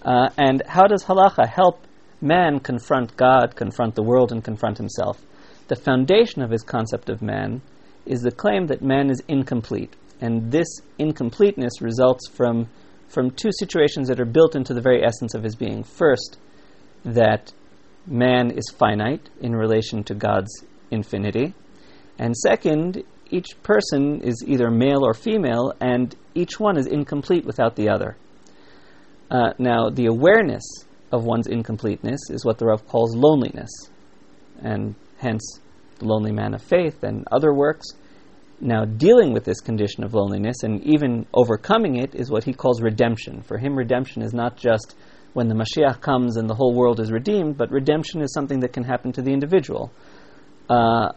Uh, 0.03 0.29
and 0.37 0.63
how 0.67 0.87
does 0.87 1.05
halacha 1.05 1.47
help 1.49 1.87
man 2.25 2.59
confront 2.59 3.17
God, 3.17 3.55
confront 3.55 3.95
the 3.95 4.03
world, 4.03 4.33
and 4.33 4.43
confront 4.43 4.79
himself? 4.79 5.23
The 5.69 5.77
foundation 5.77 6.43
of 6.43 6.51
his 6.51 6.63
concept 6.63 7.09
of 7.09 7.23
man 7.23 7.63
is 8.07 8.23
the 8.23 8.33
claim 8.33 8.67
that 8.67 8.83
man 8.83 9.11
is 9.11 9.23
incomplete. 9.29 9.95
And 10.21 10.51
this 10.51 10.81
incompleteness 10.99 11.81
results 11.81 12.29
from 12.29 12.69
from 13.09 13.31
two 13.31 13.51
situations 13.59 14.09
that 14.09 14.19
are 14.19 14.25
built 14.25 14.57
into 14.57 14.75
the 14.75 14.81
very 14.81 15.05
essence 15.05 15.35
of 15.35 15.45
his 15.45 15.55
being. 15.55 15.85
First, 15.85 16.37
that 17.05 17.53
man 18.07 18.51
is 18.51 18.75
finite 18.77 19.29
in 19.41 19.55
relation 19.55 20.03
to 20.05 20.15
God's 20.15 20.65
infinity. 20.91 21.55
And 22.19 22.37
second, 22.37 23.05
each 23.31 23.63
person 23.63 24.21
is 24.21 24.45
either 24.47 24.71
male 24.71 25.05
or 25.05 25.15
female, 25.15 25.73
and 25.81 26.15
each 26.35 26.59
one 26.59 26.77
is 26.77 26.87
incomplete 26.87 27.45
without 27.45 27.77
the 27.77 27.89
other. 27.89 28.17
Uh, 29.31 29.53
now, 29.59 29.91
the 29.91 30.07
awareness 30.07 30.65
of 31.15 31.25
one's 31.25 31.47
incompleteness 31.47 32.21
is 32.31 32.45
what 32.45 32.59
the 32.59 32.67
Rav 32.67 32.87
calls 32.87 33.15
loneliness, 33.15 33.71
and 34.63 34.95
hence 35.19 35.61
the 35.99 36.07
lonely 36.07 36.33
man 36.33 36.55
of 36.55 36.63
faith 36.63 37.03
and 37.03 37.27
other 37.31 37.55
works 37.55 37.87
now, 38.61 38.85
dealing 38.85 39.33
with 39.33 39.45
this 39.45 39.61
condition 39.61 40.05
of 40.05 40.15
loneliness 40.15 40.63
and 40.63 40.83
even 40.85 41.27
overcoming 41.35 41.97
it 41.97 42.15
is 42.15 42.31
what 42.31 42.45
he 42.45 42.53
calls 42.53 42.81
redemption. 42.81 43.43
For 43.43 43.59
him, 43.59 43.77
redemption 43.77 44.23
is 44.23 44.33
not 44.33 44.57
just 44.57 44.97
when 45.33 45.49
the 45.49 45.55
Mashiach 45.55 46.01
comes 46.01 46.37
and 46.37 46.49
the 46.49 46.55
whole 46.55 46.75
world 46.75 47.01
is 47.01 47.11
redeemed, 47.11 47.57
but 47.57 47.71
redemption 47.71 48.23
is 48.23 48.33
something 48.33 48.61
that 48.61 48.73
can 48.73 48.85
happen 48.85 49.13
to 49.13 49.23
the 49.23 49.33
individual. 49.33 49.93
Uh, 50.71 51.11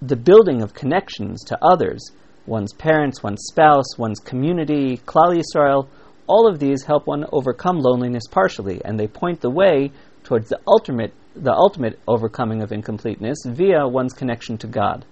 the 0.00 0.16
building 0.16 0.62
of 0.62 0.74
connections 0.74 1.44
to 1.44 1.58
others, 1.64 2.10
one's 2.46 2.72
parents, 2.72 3.22
one's 3.22 3.44
spouse, 3.48 3.96
one's 3.96 4.18
community, 4.18 4.98
Klal 5.06 5.40
Yisrael, 5.40 5.88
all 6.26 6.48
of 6.48 6.58
these 6.58 6.84
help 6.84 7.06
one 7.06 7.24
overcome 7.32 7.78
loneliness 7.78 8.24
partially, 8.30 8.80
and 8.84 8.98
they 8.98 9.06
point 9.06 9.40
the 9.40 9.50
way 9.50 9.90
towards 10.24 10.48
the 10.48 10.60
ultimate, 10.66 11.12
the 11.34 11.52
ultimate 11.52 11.98
overcoming 12.06 12.62
of 12.62 12.72
incompleteness 12.72 13.38
via 13.46 13.86
one's 13.86 14.12
connection 14.12 14.56
to 14.58 14.66
God. 14.66 15.04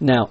Now, 0.00 0.30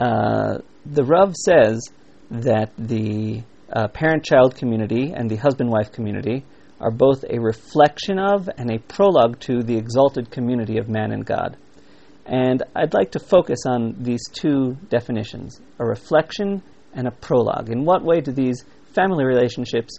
uh, 0.00 0.58
the 0.86 1.04
Rav 1.04 1.34
says 1.36 1.82
that 2.30 2.72
the 2.78 3.42
uh, 3.72 3.88
parent 3.88 4.24
child 4.24 4.56
community 4.56 5.12
and 5.14 5.30
the 5.30 5.36
husband 5.36 5.70
wife 5.70 5.92
community 5.92 6.44
are 6.80 6.90
both 6.90 7.24
a 7.28 7.38
reflection 7.38 8.18
of 8.18 8.48
and 8.56 8.70
a 8.70 8.78
prologue 8.78 9.40
to 9.40 9.62
the 9.62 9.76
exalted 9.76 10.30
community 10.30 10.78
of 10.78 10.88
man 10.88 11.12
and 11.12 11.26
God. 11.26 11.56
And 12.24 12.62
I'd 12.76 12.94
like 12.94 13.12
to 13.12 13.18
focus 13.18 13.60
on 13.66 13.96
these 13.98 14.22
two 14.30 14.76
definitions 14.88 15.60
a 15.78 15.84
reflection 15.84 16.62
and 16.92 17.06
a 17.06 17.10
prologue. 17.10 17.70
In 17.70 17.84
what 17.84 18.04
way 18.04 18.20
do 18.20 18.32
these 18.32 18.64
family 18.94 19.24
relationships 19.24 19.98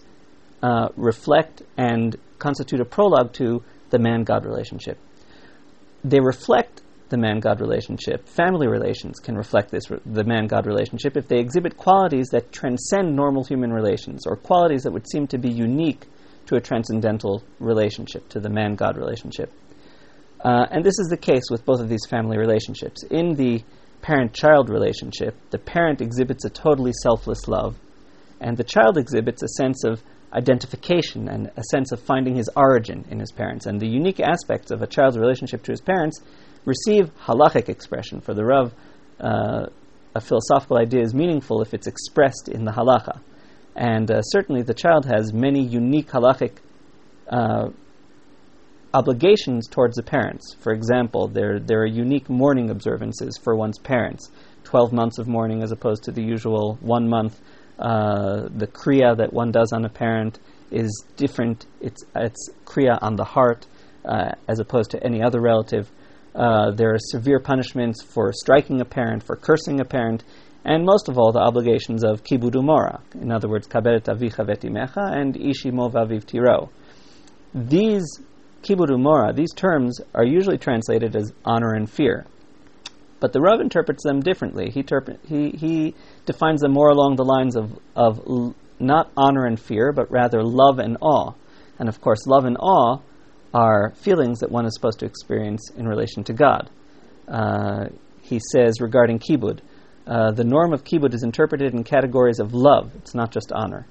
uh, 0.61 0.89
reflect 0.95 1.61
and 1.77 2.17
constitute 2.37 2.81
a 2.81 2.85
prologue 2.85 3.33
to 3.33 3.63
the 3.89 3.99
man 3.99 4.23
God 4.23 4.45
relationship? 4.45 4.97
They 6.03 6.19
reflect 6.19 6.81
the 7.09 7.17
man 7.17 7.39
God 7.39 7.59
relationship. 7.59 8.27
Family 8.27 8.67
relations 8.67 9.19
can 9.19 9.35
reflect 9.35 9.71
this, 9.71 9.85
the 10.05 10.23
man 10.23 10.47
God 10.47 10.65
relationship, 10.65 11.17
if 11.17 11.27
they 11.27 11.39
exhibit 11.39 11.75
qualities 11.75 12.27
that 12.31 12.51
transcend 12.51 13.15
normal 13.15 13.43
human 13.43 13.73
relations, 13.73 14.25
or 14.27 14.35
qualities 14.35 14.83
that 14.83 14.91
would 14.91 15.09
seem 15.09 15.27
to 15.27 15.37
be 15.37 15.49
unique 15.49 16.05
to 16.45 16.55
a 16.55 16.61
transcendental 16.61 17.43
relationship, 17.59 18.27
to 18.29 18.39
the 18.39 18.49
man 18.49 18.75
God 18.75 18.97
relationship. 18.97 19.51
Uh, 20.43 20.65
and 20.71 20.85
this 20.85 20.97
is 20.99 21.07
the 21.09 21.17
case 21.17 21.43
with 21.51 21.65
both 21.65 21.81
of 21.81 21.89
these 21.89 22.05
family 22.05 22.37
relationships. 22.37 23.03
In 23.03 23.35
the 23.35 23.63
parent 24.01 24.33
child 24.33 24.69
relationship, 24.69 25.35
the 25.51 25.57
parent 25.57 26.01
exhibits 26.01 26.45
a 26.45 26.49
totally 26.49 26.93
selfless 27.03 27.47
love, 27.47 27.77
and 28.39 28.57
the 28.57 28.63
child 28.63 28.97
exhibits 28.97 29.43
a 29.43 29.47
sense 29.47 29.83
of 29.83 30.03
identification 30.33 31.27
and 31.27 31.51
a 31.57 31.63
sense 31.71 31.91
of 31.91 31.99
finding 31.99 32.35
his 32.35 32.49
origin 32.55 33.05
in 33.09 33.19
his 33.19 33.31
parents. 33.31 33.65
And 33.65 33.79
the 33.79 33.87
unique 33.87 34.19
aspects 34.19 34.71
of 34.71 34.81
a 34.81 34.87
child's 34.87 35.17
relationship 35.17 35.63
to 35.63 35.71
his 35.71 35.81
parents 35.81 36.21
receive 36.65 37.11
halachic 37.25 37.69
expression. 37.69 38.21
For 38.21 38.33
the 38.33 38.45
Rav, 38.45 38.73
uh, 39.19 39.65
a 40.15 40.21
philosophical 40.21 40.77
idea 40.77 41.01
is 41.01 41.13
meaningful 41.13 41.61
if 41.61 41.73
it's 41.73 41.87
expressed 41.87 42.47
in 42.47 42.65
the 42.65 42.71
halacha. 42.71 43.19
And 43.75 44.11
uh, 44.11 44.21
certainly 44.21 44.61
the 44.61 44.73
child 44.73 45.05
has 45.05 45.33
many 45.33 45.63
unique 45.63 46.09
halachic 46.09 46.57
uh, 47.29 47.69
obligations 48.93 49.67
towards 49.67 49.95
the 49.95 50.03
parents. 50.03 50.55
For 50.61 50.73
example, 50.73 51.27
there, 51.27 51.59
there 51.59 51.81
are 51.81 51.87
unique 51.87 52.29
mourning 52.29 52.69
observances 52.69 53.37
for 53.37 53.55
one's 53.55 53.79
parents 53.79 54.29
12 54.69 54.93
months 54.93 55.17
of 55.17 55.27
mourning 55.27 55.63
as 55.63 55.71
opposed 55.71 56.03
to 56.03 56.11
the 56.11 56.21
usual 56.21 56.77
one 56.81 57.07
month. 57.09 57.39
Uh, 57.79 58.47
the 58.55 58.67
kriya 58.67 59.17
that 59.17 59.33
one 59.33 59.51
does 59.51 59.71
on 59.71 59.83
a 59.85 59.89
parent 59.89 60.37
is 60.69 61.03
different. 61.17 61.65
It's, 61.81 62.03
it's 62.15 62.49
kriya 62.65 62.99
on 63.01 63.15
the 63.15 63.23
heart 63.23 63.65
uh, 64.05 64.31
as 64.47 64.59
opposed 64.59 64.91
to 64.91 65.03
any 65.03 65.23
other 65.23 65.41
relative. 65.41 65.89
Uh, 66.35 66.71
there 66.71 66.93
are 66.93 66.99
severe 66.99 67.39
punishments 67.39 68.03
for 68.03 68.31
striking 68.31 68.79
a 68.81 68.85
parent, 68.85 69.23
for 69.23 69.35
cursing 69.35 69.79
a 69.79 69.85
parent, 69.85 70.23
and 70.65 70.85
most 70.85 71.09
of 71.09 71.17
all, 71.17 71.31
the 71.31 71.39
obligations 71.39 72.03
of 72.03 72.23
kibud 72.23 72.53
umora. 72.53 72.99
In 73.15 73.31
other 73.31 73.49
words, 73.49 73.67
kaberet 73.67 74.03
avicha 74.03 74.45
vetimecha 74.45 75.17
and 75.17 75.35
ishi 75.35 75.71
vaviv 75.71 76.25
tiro. 76.25 76.69
These 77.55 78.05
kibud 78.61 78.89
umora, 78.89 79.35
these 79.35 79.53
terms 79.53 79.99
are 80.13 80.25
usually 80.25 80.57
translated 80.57 81.15
as 81.15 81.33
honor 81.45 81.73
and 81.73 81.89
fear. 81.89 82.25
But 83.19 83.33
the 83.33 83.41
Rav 83.41 83.59
interprets 83.59 84.03
them 84.03 84.21
differently. 84.21 84.69
He, 84.69 84.83
terp- 84.83 85.19
he, 85.27 85.49
he 85.51 85.95
defines 86.25 86.61
them 86.61 86.71
more 86.71 86.89
along 86.89 87.17
the 87.17 87.25
lines 87.25 87.55
of, 87.55 87.77
of 87.95 88.19
l- 88.19 88.55
not 88.79 89.11
honor 89.17 89.45
and 89.45 89.59
fear, 89.59 89.91
but 89.91 90.09
rather 90.09 90.41
love 90.41 90.79
and 90.79 90.97
awe. 91.01 91.33
And 91.77 91.89
of 91.89 91.99
course, 91.99 92.25
love 92.27 92.45
and 92.45 92.57
awe 92.59 92.99
are 93.53 93.91
feelings 93.95 94.39
that 94.39 94.51
one 94.51 94.65
is 94.65 94.73
supposed 94.73 94.99
to 94.99 95.05
experience 95.05 95.69
in 95.75 95.87
relation 95.87 96.23
to 96.25 96.33
God. 96.33 96.69
Uh, 97.27 97.85
he 98.21 98.39
says 98.53 98.79
regarding 98.79 99.19
kibud, 99.19 99.59
uh, 100.07 100.31
the 100.31 100.43
norm 100.43 100.73
of 100.73 100.83
kibud 100.83 101.13
is 101.13 101.23
interpreted 101.23 101.73
in 101.73 101.83
categories 101.83 102.39
of 102.39 102.53
love. 102.53 102.91
It's 102.95 103.13
not 103.13 103.31
just 103.31 103.51
honor, 103.51 103.85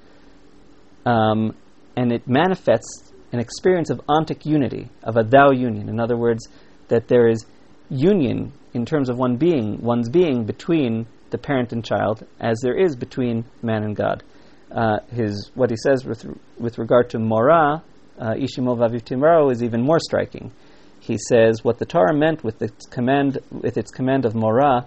um, 1.04 1.54
and 1.96 2.12
it 2.12 2.26
manifests 2.26 3.12
an 3.32 3.40
experience 3.40 3.90
of 3.90 4.00
ontic 4.08 4.46
unity, 4.46 4.88
of 5.02 5.16
a 5.16 5.22
thou 5.22 5.50
union. 5.50 5.88
In 5.88 6.00
other 6.00 6.16
words, 6.16 6.48
that 6.88 7.08
there 7.08 7.28
is 7.28 7.44
union 7.90 8.52
in 8.74 8.84
terms 8.84 9.08
of 9.08 9.18
one 9.18 9.36
being, 9.36 9.80
one's 9.82 10.08
being 10.08 10.44
between 10.44 11.06
the 11.30 11.38
parent 11.38 11.72
and 11.72 11.84
child, 11.84 12.26
as 12.40 12.58
there 12.62 12.76
is 12.76 12.96
between 12.96 13.44
man 13.62 13.82
and 13.82 13.94
God. 13.96 14.22
Uh, 14.70 14.98
his 15.10 15.50
what 15.54 15.70
he 15.70 15.76
says 15.76 16.04
with 16.04 16.26
with 16.58 16.78
regard 16.78 17.08
to 17.10 17.18
mora, 17.18 17.82
uh, 18.18 18.34
Ishimo 18.34 19.50
is 19.50 19.62
even 19.62 19.82
more 19.82 19.98
striking. 19.98 20.52
He 21.00 21.16
says 21.16 21.64
what 21.64 21.78
the 21.78 21.86
Torah 21.86 22.14
meant 22.14 22.44
with 22.44 22.60
its 22.60 22.86
command, 22.86 23.38
with 23.50 23.78
its 23.78 23.90
command 23.90 24.26
of 24.26 24.34
mora 24.34 24.86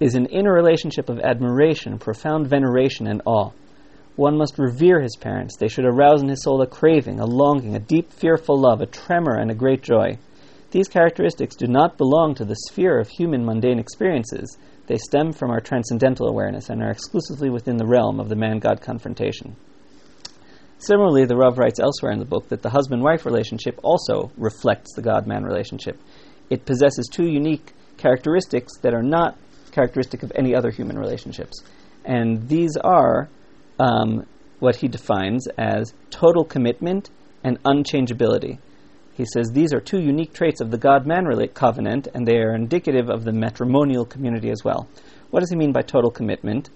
is 0.00 0.14
an 0.14 0.26
inner 0.26 0.52
relationship 0.52 1.08
of 1.08 1.18
admiration, 1.18 1.98
profound 1.98 2.46
veneration, 2.46 3.06
and 3.06 3.20
awe. 3.26 3.50
One 4.18 4.36
must 4.36 4.58
revere 4.58 5.00
his 5.00 5.14
parents. 5.14 5.56
They 5.56 5.68
should 5.68 5.84
arouse 5.84 6.22
in 6.22 6.28
his 6.28 6.42
soul 6.42 6.60
a 6.60 6.66
craving, 6.66 7.20
a 7.20 7.24
longing, 7.24 7.76
a 7.76 7.78
deep, 7.78 8.12
fearful 8.12 8.60
love, 8.60 8.80
a 8.80 8.86
tremor, 8.86 9.36
and 9.36 9.48
a 9.48 9.54
great 9.54 9.80
joy. 9.80 10.18
These 10.72 10.88
characteristics 10.88 11.54
do 11.54 11.68
not 11.68 11.96
belong 11.96 12.34
to 12.34 12.44
the 12.44 12.56
sphere 12.66 12.98
of 12.98 13.08
human 13.08 13.44
mundane 13.44 13.78
experiences. 13.78 14.58
They 14.88 14.96
stem 14.96 15.32
from 15.32 15.52
our 15.52 15.60
transcendental 15.60 16.26
awareness 16.26 16.68
and 16.68 16.82
are 16.82 16.90
exclusively 16.90 17.48
within 17.48 17.76
the 17.76 17.86
realm 17.86 18.18
of 18.18 18.28
the 18.28 18.34
man 18.34 18.58
God 18.58 18.80
confrontation. 18.80 19.54
Similarly, 20.78 21.24
the 21.24 21.36
Rav 21.36 21.56
writes 21.56 21.78
elsewhere 21.78 22.10
in 22.10 22.18
the 22.18 22.24
book 22.24 22.48
that 22.48 22.62
the 22.62 22.70
husband 22.70 23.04
wife 23.04 23.24
relationship 23.24 23.78
also 23.84 24.32
reflects 24.36 24.94
the 24.96 25.02
God 25.02 25.28
man 25.28 25.44
relationship. 25.44 25.96
It 26.50 26.66
possesses 26.66 27.06
two 27.06 27.28
unique 27.28 27.72
characteristics 27.98 28.78
that 28.82 28.94
are 28.94 29.02
not 29.04 29.38
characteristic 29.70 30.24
of 30.24 30.32
any 30.34 30.56
other 30.56 30.72
human 30.72 30.98
relationships. 30.98 31.62
And 32.04 32.48
these 32.48 32.76
are 32.76 33.28
um, 33.78 34.26
what 34.58 34.76
he 34.76 34.88
defines 34.88 35.46
as 35.56 35.92
total 36.10 36.44
commitment 36.44 37.10
and 37.44 37.62
unchangeability. 37.62 38.58
He 39.14 39.24
says 39.24 39.50
these 39.52 39.72
are 39.72 39.80
two 39.80 40.00
unique 40.00 40.32
traits 40.32 40.60
of 40.60 40.70
the 40.70 40.78
God 40.78 41.06
man 41.06 41.26
covenant, 41.54 42.08
and 42.14 42.26
they 42.26 42.38
are 42.38 42.54
indicative 42.54 43.08
of 43.08 43.24
the 43.24 43.32
matrimonial 43.32 44.04
community 44.04 44.50
as 44.50 44.64
well. 44.64 44.88
What 45.30 45.40
does 45.40 45.50
he 45.50 45.56
mean 45.56 45.72
by 45.72 45.82
total 45.82 46.10
commitment? 46.10 46.70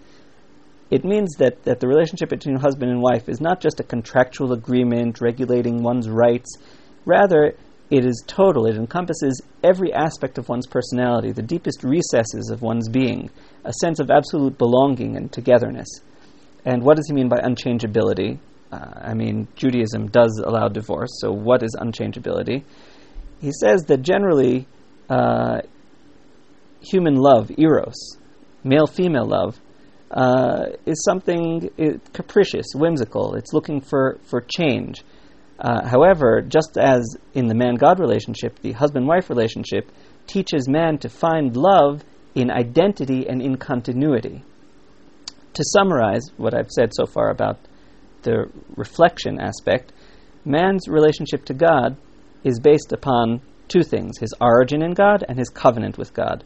It 0.91 1.05
means 1.05 1.37
that, 1.39 1.63
that 1.65 1.81
the 1.81 1.89
relationship 1.89 2.29
between 2.29 2.57
husband 2.57 2.91
and 2.91 3.01
wife 3.01 3.29
is 3.29 3.41
not 3.41 3.61
just 3.61 3.81
a 3.81 3.85
contractual 3.85 4.53
agreement 4.53 5.21
regulating 5.21 5.83
one's 5.83 6.09
rights. 6.11 6.59
Rather, 7.07 7.55
it 7.91 8.05
is 8.05 8.23
total. 8.27 8.67
It 8.67 8.77
encompasses 8.77 9.41
every 9.63 9.93
aspect 9.93 10.37
of 10.37 10.49
one's 10.49 10.67
personality, 10.67 11.33
the 11.33 11.43
deepest 11.43 11.83
recesses 11.83 12.51
of 12.51 12.61
one's 12.61 12.89
being, 12.89 13.31
a 13.65 13.73
sense 13.81 14.01
of 14.01 14.11
absolute 14.11 14.59
belonging 14.59 15.17
and 15.17 15.33
togetherness. 15.33 15.89
And 16.65 16.83
what 16.83 16.97
does 16.97 17.07
he 17.09 17.15
mean 17.15 17.29
by 17.29 17.39
unchangeability? 17.39 18.39
Uh, 18.71 18.79
I 19.03 19.15
mean, 19.15 19.49
Judaism 19.57 20.09
does 20.09 20.43
allow 20.45 20.69
divorce, 20.69 21.11
so 21.21 21.33
what 21.33 21.63
is 21.63 21.77
unchangeability? 21.79 22.65
He 23.41 23.51
says 23.53 23.85
that 23.85 24.03
generally, 24.03 24.67
uh, 25.11 25.63
human 26.81 27.17
love, 27.17 27.51
eros, 27.59 28.17
male 28.65 28.87
female 28.87 29.27
love, 29.27 29.61
uh, 30.11 30.67
is 30.87 31.03
something 31.05 31.71
capricious, 32.13 32.67
whimsical. 32.75 33.35
It's 33.35 33.53
looking 33.53 33.81
for, 33.81 34.19
for 34.25 34.41
change. 34.41 35.03
Uh, 35.59 35.87
however, 35.87 36.43
just 36.43 36.79
as 36.79 37.17
in 37.35 37.47
the 37.47 37.55
man 37.55 37.75
God 37.75 37.99
relationship, 37.99 38.59
the 38.61 38.73
husband 38.73 39.07
wife 39.07 39.29
relationship 39.29 39.91
teaches 40.27 40.69
man 40.69 40.99
to 40.99 41.09
find 41.09 41.57
love 41.57 42.05
in 42.35 42.51
identity 42.51 43.29
and 43.29 43.43
in 43.43 43.57
continuity 43.57 44.45
to 45.55 45.65
summarize 45.65 46.31
what 46.37 46.55
I've 46.55 46.71
said 46.71 46.93
so 46.95 47.07
far 47.07 47.31
about 47.31 47.59
the 48.23 48.51
reflection 48.77 49.41
aspect, 49.41 49.93
man's 50.45 50.89
relationship 50.89 51.45
to 51.47 51.55
God 51.55 51.97
is 52.45 52.61
based 52.61 52.93
upon 52.93 53.41
two 53.69 53.83
things 53.83 54.19
his 54.19 54.35
origin 54.41 54.83
in 54.83 54.93
God 54.93 55.25
and 55.29 55.39
his 55.39 55.49
covenant 55.49 55.99
with 55.99 56.15
God. 56.15 56.45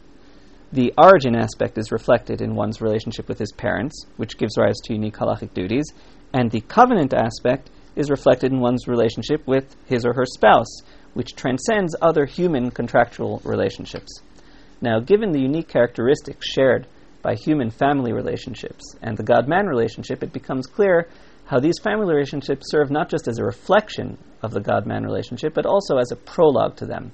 The 0.71 0.93
origin 0.97 1.35
aspect 1.35 1.77
is 1.77 1.91
reflected 1.91 2.41
in 2.41 2.55
one's 2.55 2.81
relationship 2.81 3.29
with 3.29 3.39
his 3.39 3.53
parents, 3.53 4.05
which 4.17 4.37
gives 4.37 4.57
rise 4.57 4.75
to 4.83 4.93
unique 4.93 5.15
halachic 5.15 5.53
duties, 5.53 5.85
and 6.33 6.51
the 6.51 6.61
covenant 6.61 7.13
aspect 7.13 7.69
is 7.95 8.09
reflected 8.09 8.51
in 8.51 8.59
one's 8.59 8.87
relationship 8.87 9.47
with 9.47 9.75
his 9.85 10.05
or 10.05 10.13
her 10.13 10.25
spouse, 10.25 10.81
which 11.13 11.35
transcends 11.35 11.95
other 12.01 12.25
human 12.25 12.69
contractual 12.69 13.41
relationships. 13.43 14.21
Now, 14.81 14.99
given 14.99 15.31
the 15.31 15.41
unique 15.41 15.67
characteristics 15.67 16.47
shared 16.47 16.85
by 17.27 17.35
human 17.35 17.69
family 17.69 18.13
relationships 18.13 18.95
and 19.01 19.17
the 19.17 19.23
God 19.23 19.49
man 19.49 19.67
relationship, 19.67 20.23
it 20.23 20.31
becomes 20.31 20.65
clear 20.65 21.09
how 21.47 21.59
these 21.59 21.77
family 21.83 22.07
relationships 22.07 22.71
serve 22.71 22.89
not 22.89 23.09
just 23.09 23.27
as 23.27 23.37
a 23.37 23.43
reflection 23.43 24.17
of 24.41 24.51
the 24.51 24.61
God 24.61 24.85
man 24.85 25.03
relationship, 25.03 25.53
but 25.53 25.65
also 25.65 25.97
as 25.97 26.09
a 26.09 26.15
prologue 26.15 26.77
to 26.77 26.85
them. 26.85 27.11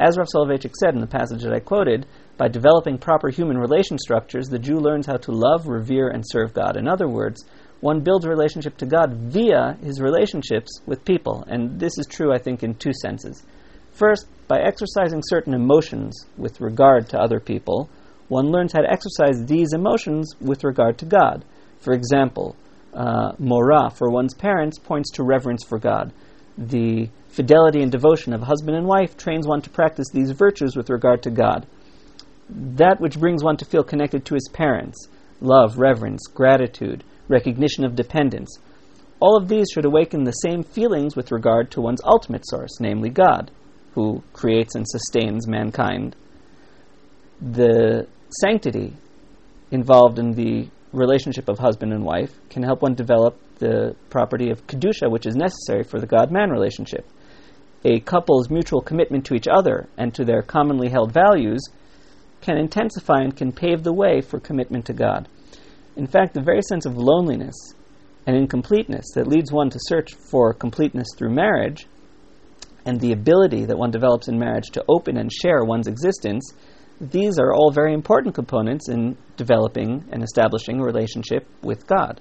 As 0.00 0.16
Rav 0.16 0.26
Soloveitchik 0.34 0.72
said 0.80 0.94
in 0.94 1.02
the 1.02 1.06
passage 1.06 1.42
that 1.42 1.52
I 1.52 1.60
quoted, 1.60 2.06
by 2.38 2.48
developing 2.48 2.96
proper 2.96 3.28
human 3.28 3.58
relation 3.58 3.98
structures, 3.98 4.48
the 4.48 4.58
Jew 4.58 4.78
learns 4.78 5.04
how 5.04 5.18
to 5.18 5.32
love, 5.32 5.66
revere, 5.66 6.08
and 6.08 6.24
serve 6.26 6.54
God. 6.54 6.78
In 6.78 6.88
other 6.88 7.06
words, 7.06 7.44
one 7.80 8.00
builds 8.00 8.24
a 8.24 8.30
relationship 8.30 8.78
to 8.78 8.86
God 8.86 9.12
via 9.12 9.76
his 9.82 10.00
relationships 10.00 10.80
with 10.86 11.04
people. 11.04 11.44
And 11.46 11.78
this 11.78 11.98
is 11.98 12.06
true, 12.06 12.32
I 12.32 12.38
think, 12.38 12.62
in 12.62 12.74
two 12.74 12.94
senses. 13.02 13.44
First, 13.92 14.28
by 14.48 14.60
exercising 14.60 15.20
certain 15.26 15.52
emotions 15.52 16.24
with 16.38 16.58
regard 16.62 17.10
to 17.10 17.20
other 17.20 17.38
people, 17.38 17.90
one 18.28 18.50
learns 18.50 18.72
how 18.72 18.80
to 18.80 18.90
exercise 18.90 19.44
these 19.44 19.72
emotions 19.72 20.34
with 20.40 20.64
regard 20.64 20.98
to 20.98 21.04
God. 21.04 21.44
For 21.78 21.92
example, 21.92 22.56
uh, 22.92 23.32
morah 23.32 23.92
for 23.92 24.10
one's 24.10 24.34
parents 24.34 24.78
points 24.78 25.10
to 25.12 25.22
reverence 25.22 25.62
for 25.64 25.78
God. 25.78 26.12
The 26.58 27.08
fidelity 27.28 27.82
and 27.82 27.92
devotion 27.92 28.32
of 28.32 28.42
husband 28.42 28.76
and 28.76 28.86
wife 28.86 29.16
trains 29.16 29.46
one 29.46 29.60
to 29.62 29.70
practice 29.70 30.08
these 30.12 30.30
virtues 30.30 30.74
with 30.74 30.88
regard 30.88 31.22
to 31.24 31.30
God. 31.30 31.66
That 32.48 33.00
which 33.00 33.18
brings 33.18 33.44
one 33.44 33.56
to 33.58 33.64
feel 33.64 33.84
connected 33.84 34.24
to 34.24 34.34
his 34.34 34.48
parents 34.52 35.08
love, 35.40 35.76
reverence, 35.76 36.26
gratitude, 36.26 37.04
recognition 37.28 37.84
of 37.84 37.94
dependence. 37.94 38.58
All 39.20 39.36
of 39.36 39.48
these 39.48 39.68
should 39.72 39.84
awaken 39.84 40.24
the 40.24 40.32
same 40.32 40.62
feelings 40.62 41.14
with 41.14 41.32
regard 41.32 41.70
to 41.72 41.80
one's 41.80 42.00
ultimate 42.04 42.46
source, 42.46 42.80
namely 42.80 43.10
God, 43.10 43.50
who 43.92 44.22
creates 44.32 44.74
and 44.74 44.86
sustains 44.88 45.46
mankind. 45.46 46.16
The 47.40 48.06
sanctity 48.30 48.94
involved 49.70 50.18
in 50.18 50.32
the 50.32 50.68
relationship 50.92 51.48
of 51.48 51.58
husband 51.58 51.92
and 51.92 52.04
wife 52.04 52.32
can 52.50 52.62
help 52.62 52.82
one 52.82 52.94
develop 52.94 53.38
the 53.58 53.94
property 54.10 54.50
of 54.50 54.66
kedusha, 54.66 55.10
which 55.10 55.26
is 55.26 55.36
necessary 55.36 55.82
for 55.82 56.00
the 56.00 56.06
God-man 56.06 56.50
relationship. 56.50 57.06
A 57.84 58.00
couple's 58.00 58.50
mutual 58.50 58.80
commitment 58.80 59.24
to 59.26 59.34
each 59.34 59.46
other 59.48 59.88
and 59.96 60.14
to 60.14 60.24
their 60.24 60.42
commonly 60.42 60.88
held 60.88 61.12
values 61.12 61.62
can 62.40 62.56
intensify 62.56 63.20
and 63.20 63.36
can 63.36 63.52
pave 63.52 63.82
the 63.82 63.92
way 63.92 64.20
for 64.20 64.40
commitment 64.40 64.86
to 64.86 64.92
God. 64.92 65.28
In 65.96 66.06
fact, 66.06 66.34
the 66.34 66.42
very 66.42 66.62
sense 66.62 66.84
of 66.86 66.96
loneliness 66.96 67.54
and 68.26 68.36
incompleteness 68.36 69.06
that 69.14 69.28
leads 69.28 69.52
one 69.52 69.70
to 69.70 69.78
search 69.80 70.14
for 70.14 70.52
completeness 70.52 71.08
through 71.16 71.34
marriage, 71.34 71.86
and 72.84 73.00
the 73.00 73.12
ability 73.12 73.64
that 73.64 73.78
one 73.78 73.90
develops 73.90 74.28
in 74.28 74.38
marriage 74.38 74.70
to 74.72 74.84
open 74.88 75.16
and 75.16 75.32
share 75.32 75.64
one's 75.64 75.88
existence 75.88 76.52
these 77.00 77.38
are 77.38 77.52
all 77.52 77.70
very 77.70 77.92
important 77.92 78.34
components 78.34 78.88
in 78.88 79.16
developing 79.36 80.04
and 80.10 80.22
establishing 80.22 80.80
a 80.80 80.84
relationship 80.84 81.46
with 81.62 81.86
God. 81.86 82.20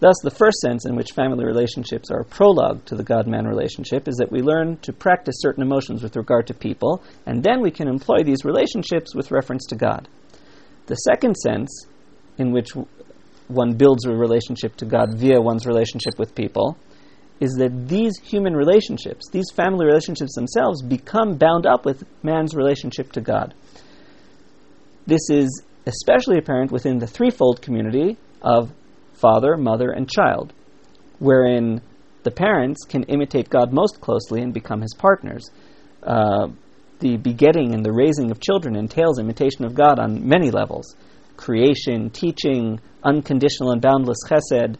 Thus, 0.00 0.16
the 0.22 0.30
first 0.30 0.58
sense 0.60 0.86
in 0.86 0.96
which 0.96 1.12
family 1.12 1.44
relationships 1.44 2.10
are 2.10 2.20
a 2.20 2.24
prologue 2.24 2.84
to 2.86 2.94
the 2.94 3.04
God 3.04 3.26
man 3.26 3.46
relationship 3.46 4.08
is 4.08 4.16
that 4.16 4.32
we 4.32 4.40
learn 4.40 4.78
to 4.78 4.94
practice 4.94 5.36
certain 5.38 5.62
emotions 5.62 6.02
with 6.02 6.16
regard 6.16 6.46
to 6.46 6.54
people, 6.54 7.02
and 7.26 7.42
then 7.42 7.60
we 7.60 7.70
can 7.70 7.86
employ 7.86 8.22
these 8.24 8.44
relationships 8.44 9.14
with 9.14 9.30
reference 9.30 9.66
to 9.66 9.76
God. 9.76 10.08
The 10.86 10.94
second 10.94 11.36
sense 11.36 11.86
in 12.38 12.50
which 12.50 12.70
one 13.48 13.74
builds 13.74 14.06
a 14.06 14.12
relationship 14.12 14.74
to 14.76 14.86
God 14.86 15.18
via 15.18 15.40
one's 15.40 15.66
relationship 15.66 16.18
with 16.18 16.34
people 16.34 16.78
is 17.40 17.54
that 17.54 17.88
these 17.88 18.18
human 18.18 18.54
relationships, 18.54 19.28
these 19.30 19.50
family 19.54 19.86
relationships 19.86 20.34
themselves, 20.34 20.82
become 20.82 21.36
bound 21.36 21.66
up 21.66 21.84
with 21.84 22.04
man's 22.22 22.54
relationship 22.54 23.10
to 23.12 23.20
God. 23.20 23.54
This 25.06 25.30
is 25.30 25.62
especially 25.86 26.38
apparent 26.38 26.70
within 26.70 26.98
the 26.98 27.06
threefold 27.06 27.62
community 27.62 28.18
of 28.42 28.70
father, 29.14 29.56
mother, 29.56 29.90
and 29.90 30.08
child, 30.08 30.52
wherein 31.18 31.80
the 32.22 32.30
parents 32.30 32.84
can 32.84 33.04
imitate 33.04 33.48
God 33.48 33.72
most 33.72 34.00
closely 34.00 34.42
and 34.42 34.52
become 34.52 34.82
his 34.82 34.94
partners. 34.94 35.50
Uh, 36.02 36.48
the 37.00 37.16
begetting 37.16 37.74
and 37.74 37.84
the 37.84 37.92
raising 37.92 38.30
of 38.30 38.40
children 38.40 38.76
entails 38.76 39.18
imitation 39.18 39.64
of 39.64 39.74
God 39.74 39.98
on 39.98 40.26
many 40.28 40.50
levels 40.50 40.96
creation, 41.36 42.10
teaching, 42.10 42.78
unconditional 43.02 43.70
and 43.70 43.80
boundless 43.80 44.18
chesed, 44.28 44.76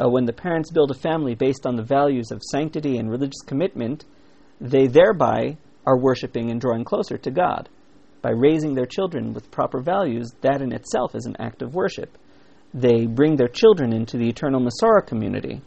uh, 0.00 0.08
when 0.08 0.24
the 0.24 0.32
parents 0.32 0.70
build 0.70 0.90
a 0.90 0.94
family 0.94 1.34
based 1.34 1.66
on 1.66 1.76
the 1.76 1.82
values 1.82 2.30
of 2.30 2.42
sanctity 2.42 2.96
and 2.96 3.10
religious 3.10 3.42
commitment, 3.44 4.04
they 4.60 4.86
thereby 4.86 5.56
are 5.86 5.98
worshiping 5.98 6.50
and 6.50 6.60
drawing 6.60 6.84
closer 6.84 7.18
to 7.18 7.30
God. 7.30 7.68
By 8.22 8.30
raising 8.30 8.74
their 8.74 8.86
children 8.86 9.32
with 9.32 9.50
proper 9.50 9.80
values, 9.80 10.32
that 10.42 10.62
in 10.62 10.72
itself 10.72 11.14
is 11.14 11.26
an 11.26 11.36
act 11.38 11.62
of 11.62 11.74
worship. 11.74 12.16
They 12.72 13.06
bring 13.06 13.36
their 13.36 13.48
children 13.48 13.92
into 13.92 14.16
the 14.16 14.28
eternal 14.28 14.60
Masorah 14.60 15.06
community. 15.06 15.60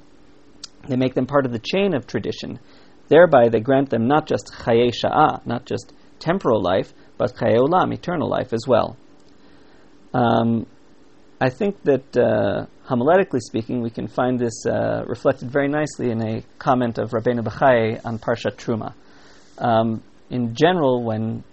They 0.87 0.95
make 0.95 1.15
them 1.15 1.25
part 1.25 1.45
of 1.45 1.51
the 1.51 1.59
chain 1.59 1.93
of 1.93 2.07
tradition. 2.07 2.59
Thereby, 3.07 3.49
they 3.49 3.59
grant 3.59 3.89
them 3.89 4.07
not 4.07 4.27
just 4.27 4.53
chaye 4.53 4.91
sha'ah, 4.93 5.45
not 5.45 5.65
just 5.65 5.93
temporal 6.19 6.61
life, 6.61 6.93
but 7.17 7.35
chaye 7.35 7.57
olam, 7.57 7.93
eternal 7.93 8.29
life 8.29 8.53
as 8.53 8.65
well. 8.67 8.97
Um, 10.13 10.67
I 11.43 11.49
think 11.49 11.83
that 11.83 12.15
uh, 12.15 12.67
homiletically 12.87 13.41
speaking, 13.41 13.81
we 13.81 13.89
can 13.89 14.07
find 14.07 14.39
this 14.39 14.65
uh, 14.65 15.03
reflected 15.05 15.51
very 15.51 15.67
nicely 15.67 16.09
in 16.09 16.21
a 16.21 16.41
comment 16.57 16.97
of 16.97 17.09
Rabbeinu 17.09 17.43
Bachai 17.43 17.99
on 18.05 18.17
Parshat 18.17 18.55
Truma. 18.55 18.93
Um, 19.57 20.01
in 20.29 20.55
general, 20.55 21.03
when 21.03 21.43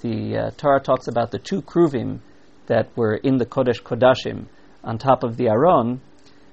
the 0.00 0.38
uh, 0.38 0.50
Torah 0.56 0.80
talks 0.80 1.06
about 1.06 1.32
the 1.32 1.38
two 1.38 1.60
kruvim 1.60 2.20
that 2.68 2.96
were 2.96 3.14
in 3.14 3.36
the 3.36 3.44
Kodesh 3.44 3.82
Kodashim 3.82 4.46
on 4.82 4.96
top 4.96 5.22
of 5.22 5.36
the 5.36 5.50
Aron, 5.50 6.00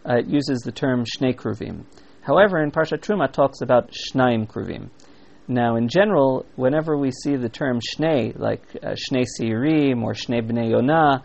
uh, 0.06 0.18
it 0.18 0.26
uses 0.26 0.60
the 0.60 0.74
term 0.74 1.06
shnei 1.06 1.34
kruvim. 1.34 1.86
However, 2.20 2.62
in 2.62 2.72
Parshat 2.72 3.00
Truma, 3.00 3.32
talks 3.32 3.62
about 3.62 3.92
shnaim 3.94 4.46
kruvim. 4.46 4.90
Now, 5.48 5.78
in 5.78 5.88
general, 5.88 6.46
whenever 6.58 6.98
we 6.98 7.12
see 7.12 7.38
the 7.38 7.48
term 7.48 7.80
shnei, 7.80 8.38
like 8.38 8.64
uh, 8.84 8.90
shnei 8.90 9.24
or 10.04 10.14
shnei 10.14 10.42
bnei 10.42 10.72
yonah, 10.72 11.24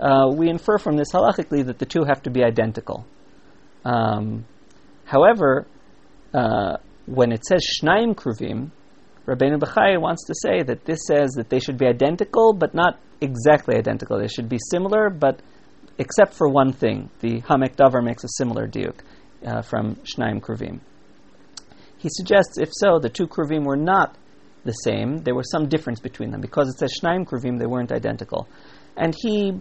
uh, 0.00 0.28
we 0.32 0.48
infer 0.48 0.78
from 0.78 0.96
this 0.96 1.12
halachically 1.12 1.64
that 1.66 1.78
the 1.78 1.86
two 1.86 2.04
have 2.04 2.22
to 2.22 2.30
be 2.30 2.42
identical. 2.44 3.06
Um, 3.84 4.44
however, 5.04 5.66
uh, 6.34 6.76
when 7.06 7.32
it 7.32 7.44
says 7.44 7.64
shnaim 7.64 8.14
kruvim, 8.14 8.70
Rabbeinu 9.26 9.58
Bechai 9.58 10.00
wants 10.00 10.24
to 10.26 10.34
say 10.34 10.62
that 10.62 10.84
this 10.84 11.00
says 11.06 11.32
that 11.32 11.50
they 11.50 11.58
should 11.58 11.78
be 11.78 11.86
identical, 11.86 12.52
but 12.52 12.74
not 12.74 13.00
exactly 13.20 13.76
identical. 13.76 14.18
They 14.18 14.28
should 14.28 14.48
be 14.48 14.58
similar, 14.70 15.10
but 15.10 15.40
except 15.98 16.34
for 16.34 16.48
one 16.48 16.72
thing. 16.72 17.10
The 17.20 17.40
Ha'amek 17.40 17.74
Davar 17.74 18.04
makes 18.04 18.22
a 18.22 18.28
similar 18.28 18.68
diuk 18.68 19.00
uh, 19.44 19.62
from 19.62 19.96
Shnaim 19.96 20.40
Kruvim. 20.40 20.80
He 21.98 22.08
suggests, 22.08 22.58
if 22.58 22.68
so, 22.72 22.98
the 23.00 23.08
two 23.08 23.26
Kruvim 23.26 23.64
were 23.64 23.76
not 23.76 24.16
the 24.64 24.72
same. 24.72 25.18
There 25.18 25.34
was 25.34 25.50
some 25.50 25.68
difference 25.68 25.98
between 25.98 26.30
them. 26.30 26.40
Because 26.40 26.68
it 26.68 26.78
says 26.78 26.92
Shnaim 27.00 27.26
Kruvim, 27.26 27.58
they 27.58 27.66
weren't 27.66 27.90
identical. 27.90 28.48
And 28.96 29.14
he 29.16 29.58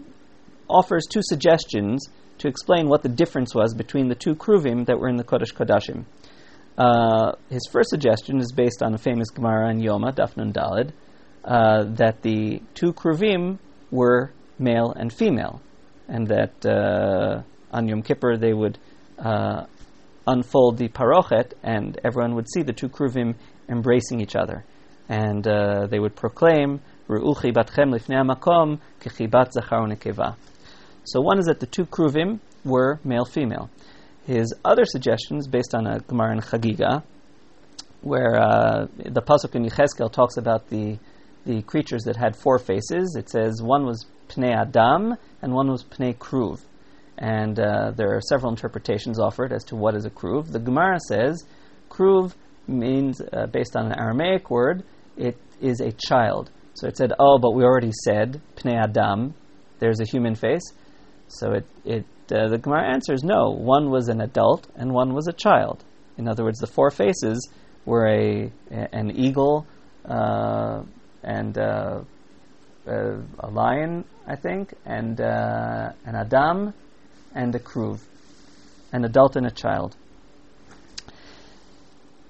offers 0.70 1.06
two 1.10 1.22
suggestions 1.24 2.08
to 2.40 2.48
explain 2.48 2.90
what 2.90 3.04
the 3.04 3.10
difference 3.10 3.56
was 3.56 3.74
between 3.74 4.08
the 4.10 4.16
two 4.16 4.36
Kruvim 4.36 4.86
that 4.88 5.00
were 5.00 5.08
in 5.08 5.16
the 5.16 5.24
Kodesh 5.24 5.54
Kodashim. 5.54 6.06
Uh, 6.78 7.34
his 7.50 7.68
first 7.72 7.90
suggestion 7.90 8.40
is 8.40 8.52
based 8.52 8.84
on 8.84 8.94
a 8.94 8.98
famous 8.98 9.30
Gemara 9.30 9.72
in 9.72 9.80
Yoma, 9.80 10.14
Dafnun 10.14 10.52
Dalid, 10.52 10.92
uh, 11.46 11.86
that 11.96 12.22
the 12.22 12.62
two 12.74 12.92
Kruvim 12.92 13.60
were 13.92 14.32
male 14.60 14.92
and 14.92 15.14
female, 15.14 15.62
and 16.08 16.28
that 16.28 16.66
uh, 16.66 17.42
on 17.72 17.88
Yom 17.88 18.02
Kippur 18.02 18.38
they 18.38 18.54
would 18.54 18.78
uh, 19.18 19.66
unfold 20.28 20.78
the 20.78 20.90
parochet, 20.90 21.54
and 21.64 22.00
everyone 22.04 22.36
would 22.36 22.50
see 22.52 22.64
the 22.64 22.74
two 22.74 22.90
Kruvim 22.90 23.36
embracing 23.70 24.20
each 24.20 24.36
other. 24.36 24.66
And 25.08 25.48
uh, 25.48 25.88
they 25.88 26.00
would 26.00 26.16
proclaim, 26.16 26.82
Ru'uchi 27.08 27.54
batchem 27.54 27.94
lifnei 27.94 28.28
makom 28.28 28.80
kechibat 29.00 29.52
zachar. 29.54 29.88
So 31.06 31.22
one 31.22 31.40
is 31.40 31.46
that 31.46 31.60
the 31.60 31.66
two 31.66 31.86
Kruvim 31.86 32.40
were 32.64 33.00
male-female. 33.04 33.70
His 34.26 34.54
other 34.64 34.86
suggestions, 34.86 35.48
based 35.48 35.76
on 35.76 35.86
a 35.86 36.00
Gemara 36.00 36.34
in 36.34 36.40
Chagiga, 36.42 37.04
where 38.02 38.36
uh, 38.36 38.88
the 38.98 39.22
pasuk 39.22 39.56
in 39.56 39.66
Yechezkel 39.66 40.12
talks 40.12 40.38
about 40.38 40.70
the 40.70 40.98
the 41.46 41.62
creatures 41.62 42.04
that 42.06 42.16
had 42.16 42.36
four 42.36 42.58
faces. 42.58 43.16
It 43.16 43.30
says 43.30 43.62
one 43.62 43.86
was 43.86 44.06
Pnei 44.30 44.56
Adam 44.56 45.16
and 45.42 45.54
one 45.54 45.70
was 45.70 45.84
Pnei 45.84 46.16
Kruv, 46.16 46.60
and 47.18 47.60
uh, 47.60 47.92
there 47.96 48.16
are 48.16 48.22
several 48.22 48.52
interpretations 48.52 49.20
offered 49.20 49.54
as 49.54 49.64
to 49.66 49.76
what 49.76 49.96
is 49.96 50.06
a 50.06 50.10
Kruv. 50.10 50.52
The 50.52 50.60
Gemara 50.60 51.00
says 51.08 51.44
Kruv 51.90 52.34
means, 52.68 53.22
uh, 53.22 53.46
based 53.46 53.76
on 53.76 53.92
an 53.92 54.00
Aramaic 54.00 54.50
word, 54.50 54.84
it 55.16 55.38
is 55.62 55.80
a 55.82 55.92
child. 55.92 56.50
So 56.74 56.88
it 56.88 56.98
said, 56.98 57.14
oh, 57.20 57.38
but 57.38 57.52
we 57.52 57.64
already 57.64 57.92
said 58.04 58.42
Pnei 58.56 58.84
Adam. 58.84 59.36
There's 59.80 60.00
a 60.00 60.06
human 60.06 60.36
face. 60.36 60.64
So 61.38 61.52
it, 61.54 61.66
it 61.84 62.06
uh, 62.32 62.48
the 62.50 62.58
Gemara 62.58 62.92
answers 62.92 63.24
no. 63.24 63.52
One 63.52 63.90
was 63.92 64.08
an 64.08 64.22
adult 64.22 64.68
and 64.76 64.94
one 64.94 65.14
was 65.14 65.28
a 65.28 65.34
child. 65.34 65.84
In 66.18 66.28
other 66.28 66.44
words, 66.44 66.60
the 66.60 66.68
four 66.68 66.90
faces 66.92 67.50
were 67.86 68.08
a, 68.08 68.52
a 68.72 68.96
an 68.96 69.12
eagle 69.12 69.68
uh, 70.06 70.84
and 71.24 71.58
uh, 71.58 72.02
uh 72.88 73.18
a 73.40 73.50
lion, 73.50 74.06
I 74.28 74.36
think, 74.36 74.74
and 74.86 75.20
uh, 75.20 75.92
an 76.06 76.16
Adam 76.16 76.74
and 77.34 77.54
a 77.54 77.60
Kruv, 77.60 78.00
an 78.92 79.04
adult 79.06 79.36
and 79.36 79.46
a 79.46 79.52
child. 79.52 79.96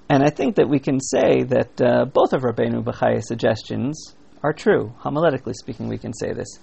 And 0.09 0.23
I 0.23 0.29
think 0.29 0.55
that 0.55 0.69
we 0.69 0.79
can 0.79 0.99
say 0.99 1.43
that 1.43 1.81
uh, 1.81 2.05
both 2.05 2.33
of 2.33 2.41
Rabbeinu 2.41 2.83
Bechai's 2.83 3.27
suggestions 3.27 4.15
are 4.43 4.53
true. 4.53 4.93
Homiletically 5.03 5.53
speaking, 5.53 5.87
we 5.87 5.97
can 5.97 6.13
say 6.13 6.31
this 6.31 6.59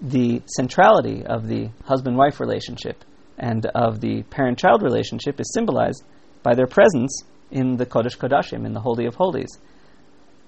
the 0.00 0.42
centrality 0.46 1.24
of 1.24 1.46
the 1.46 1.70
husband 1.84 2.16
wife 2.16 2.40
relationship 2.40 3.04
and 3.38 3.66
of 3.66 4.00
the 4.00 4.22
parent 4.24 4.58
child 4.58 4.82
relationship 4.82 5.40
is 5.40 5.52
symbolized 5.52 6.04
by 6.42 6.54
their 6.54 6.66
presence 6.66 7.22
in 7.50 7.76
the 7.76 7.86
Kodesh 7.86 8.16
Kodashim, 8.16 8.64
in 8.64 8.72
the 8.72 8.80
Holy 8.80 9.06
of 9.06 9.14
Holies. 9.14 9.58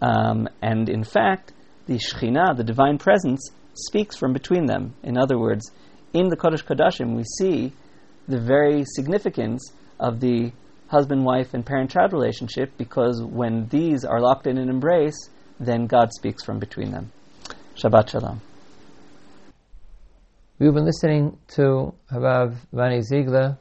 Um, 0.00 0.48
and 0.60 0.88
in 0.88 1.04
fact, 1.04 1.52
the 1.86 1.94
Shekhinah, 1.94 2.56
the 2.56 2.64
divine 2.64 2.98
presence, 2.98 3.50
speaks 3.74 4.16
from 4.16 4.32
between 4.32 4.66
them. 4.66 4.94
In 5.02 5.18
other 5.18 5.38
words, 5.38 5.70
in 6.12 6.28
the 6.28 6.36
Kodesh 6.36 6.64
Kodashim, 6.64 7.16
we 7.16 7.24
see 7.38 7.72
the 8.28 8.38
very 8.38 8.84
significance 8.84 9.72
of 9.98 10.20
the 10.20 10.52
husband 10.88 11.24
wife 11.24 11.54
and 11.54 11.64
parent 11.64 11.90
child 11.90 12.12
relationship 12.12 12.70
because 12.76 13.22
when 13.22 13.66
these 13.68 14.04
are 14.04 14.20
locked 14.20 14.46
in 14.46 14.58
an 14.58 14.68
embrace, 14.68 15.30
then 15.58 15.86
God 15.86 16.12
speaks 16.12 16.44
from 16.44 16.58
between 16.58 16.90
them. 16.90 17.10
Shabbat 17.76 18.10
Shalom. 18.10 18.51
We've 20.58 20.74
been 20.74 20.84
listening 20.84 21.38
to 21.54 21.94
Harav 22.12 22.54
Rani 22.72 23.00
Ziegler. 23.00 23.56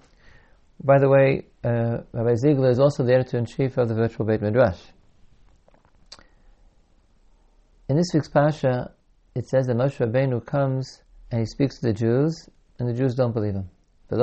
By 0.83 0.99
the 0.99 1.07
way, 1.07 1.45
uh, 1.63 1.99
Rabbi 2.11 2.35
Ziegler 2.35 2.69
is 2.69 2.79
also 2.79 3.03
the 3.03 3.13
editor 3.13 3.37
in 3.37 3.45
chief 3.45 3.77
of 3.77 3.87
the 3.87 3.95
Virtual 3.95 4.25
Beit 4.25 4.41
Midrash. 4.41 4.79
In 7.87 7.95
this 7.95 8.11
week's 8.13 8.27
Parsha, 8.29 8.91
it 9.35 9.47
says 9.47 9.67
that 9.67 9.77
Moshe 9.77 9.97
Rabbeinu 10.05 10.45
comes 10.45 11.01
and 11.31 11.39
he 11.39 11.45
speaks 11.45 11.79
to 11.79 11.87
the 11.87 11.93
Jews, 11.93 12.49
and 12.77 12.89
the 12.89 12.93
Jews 12.93 13.15
don't 13.15 13.33
believe 13.33 13.53
him. 13.53 13.69
They 14.09 14.17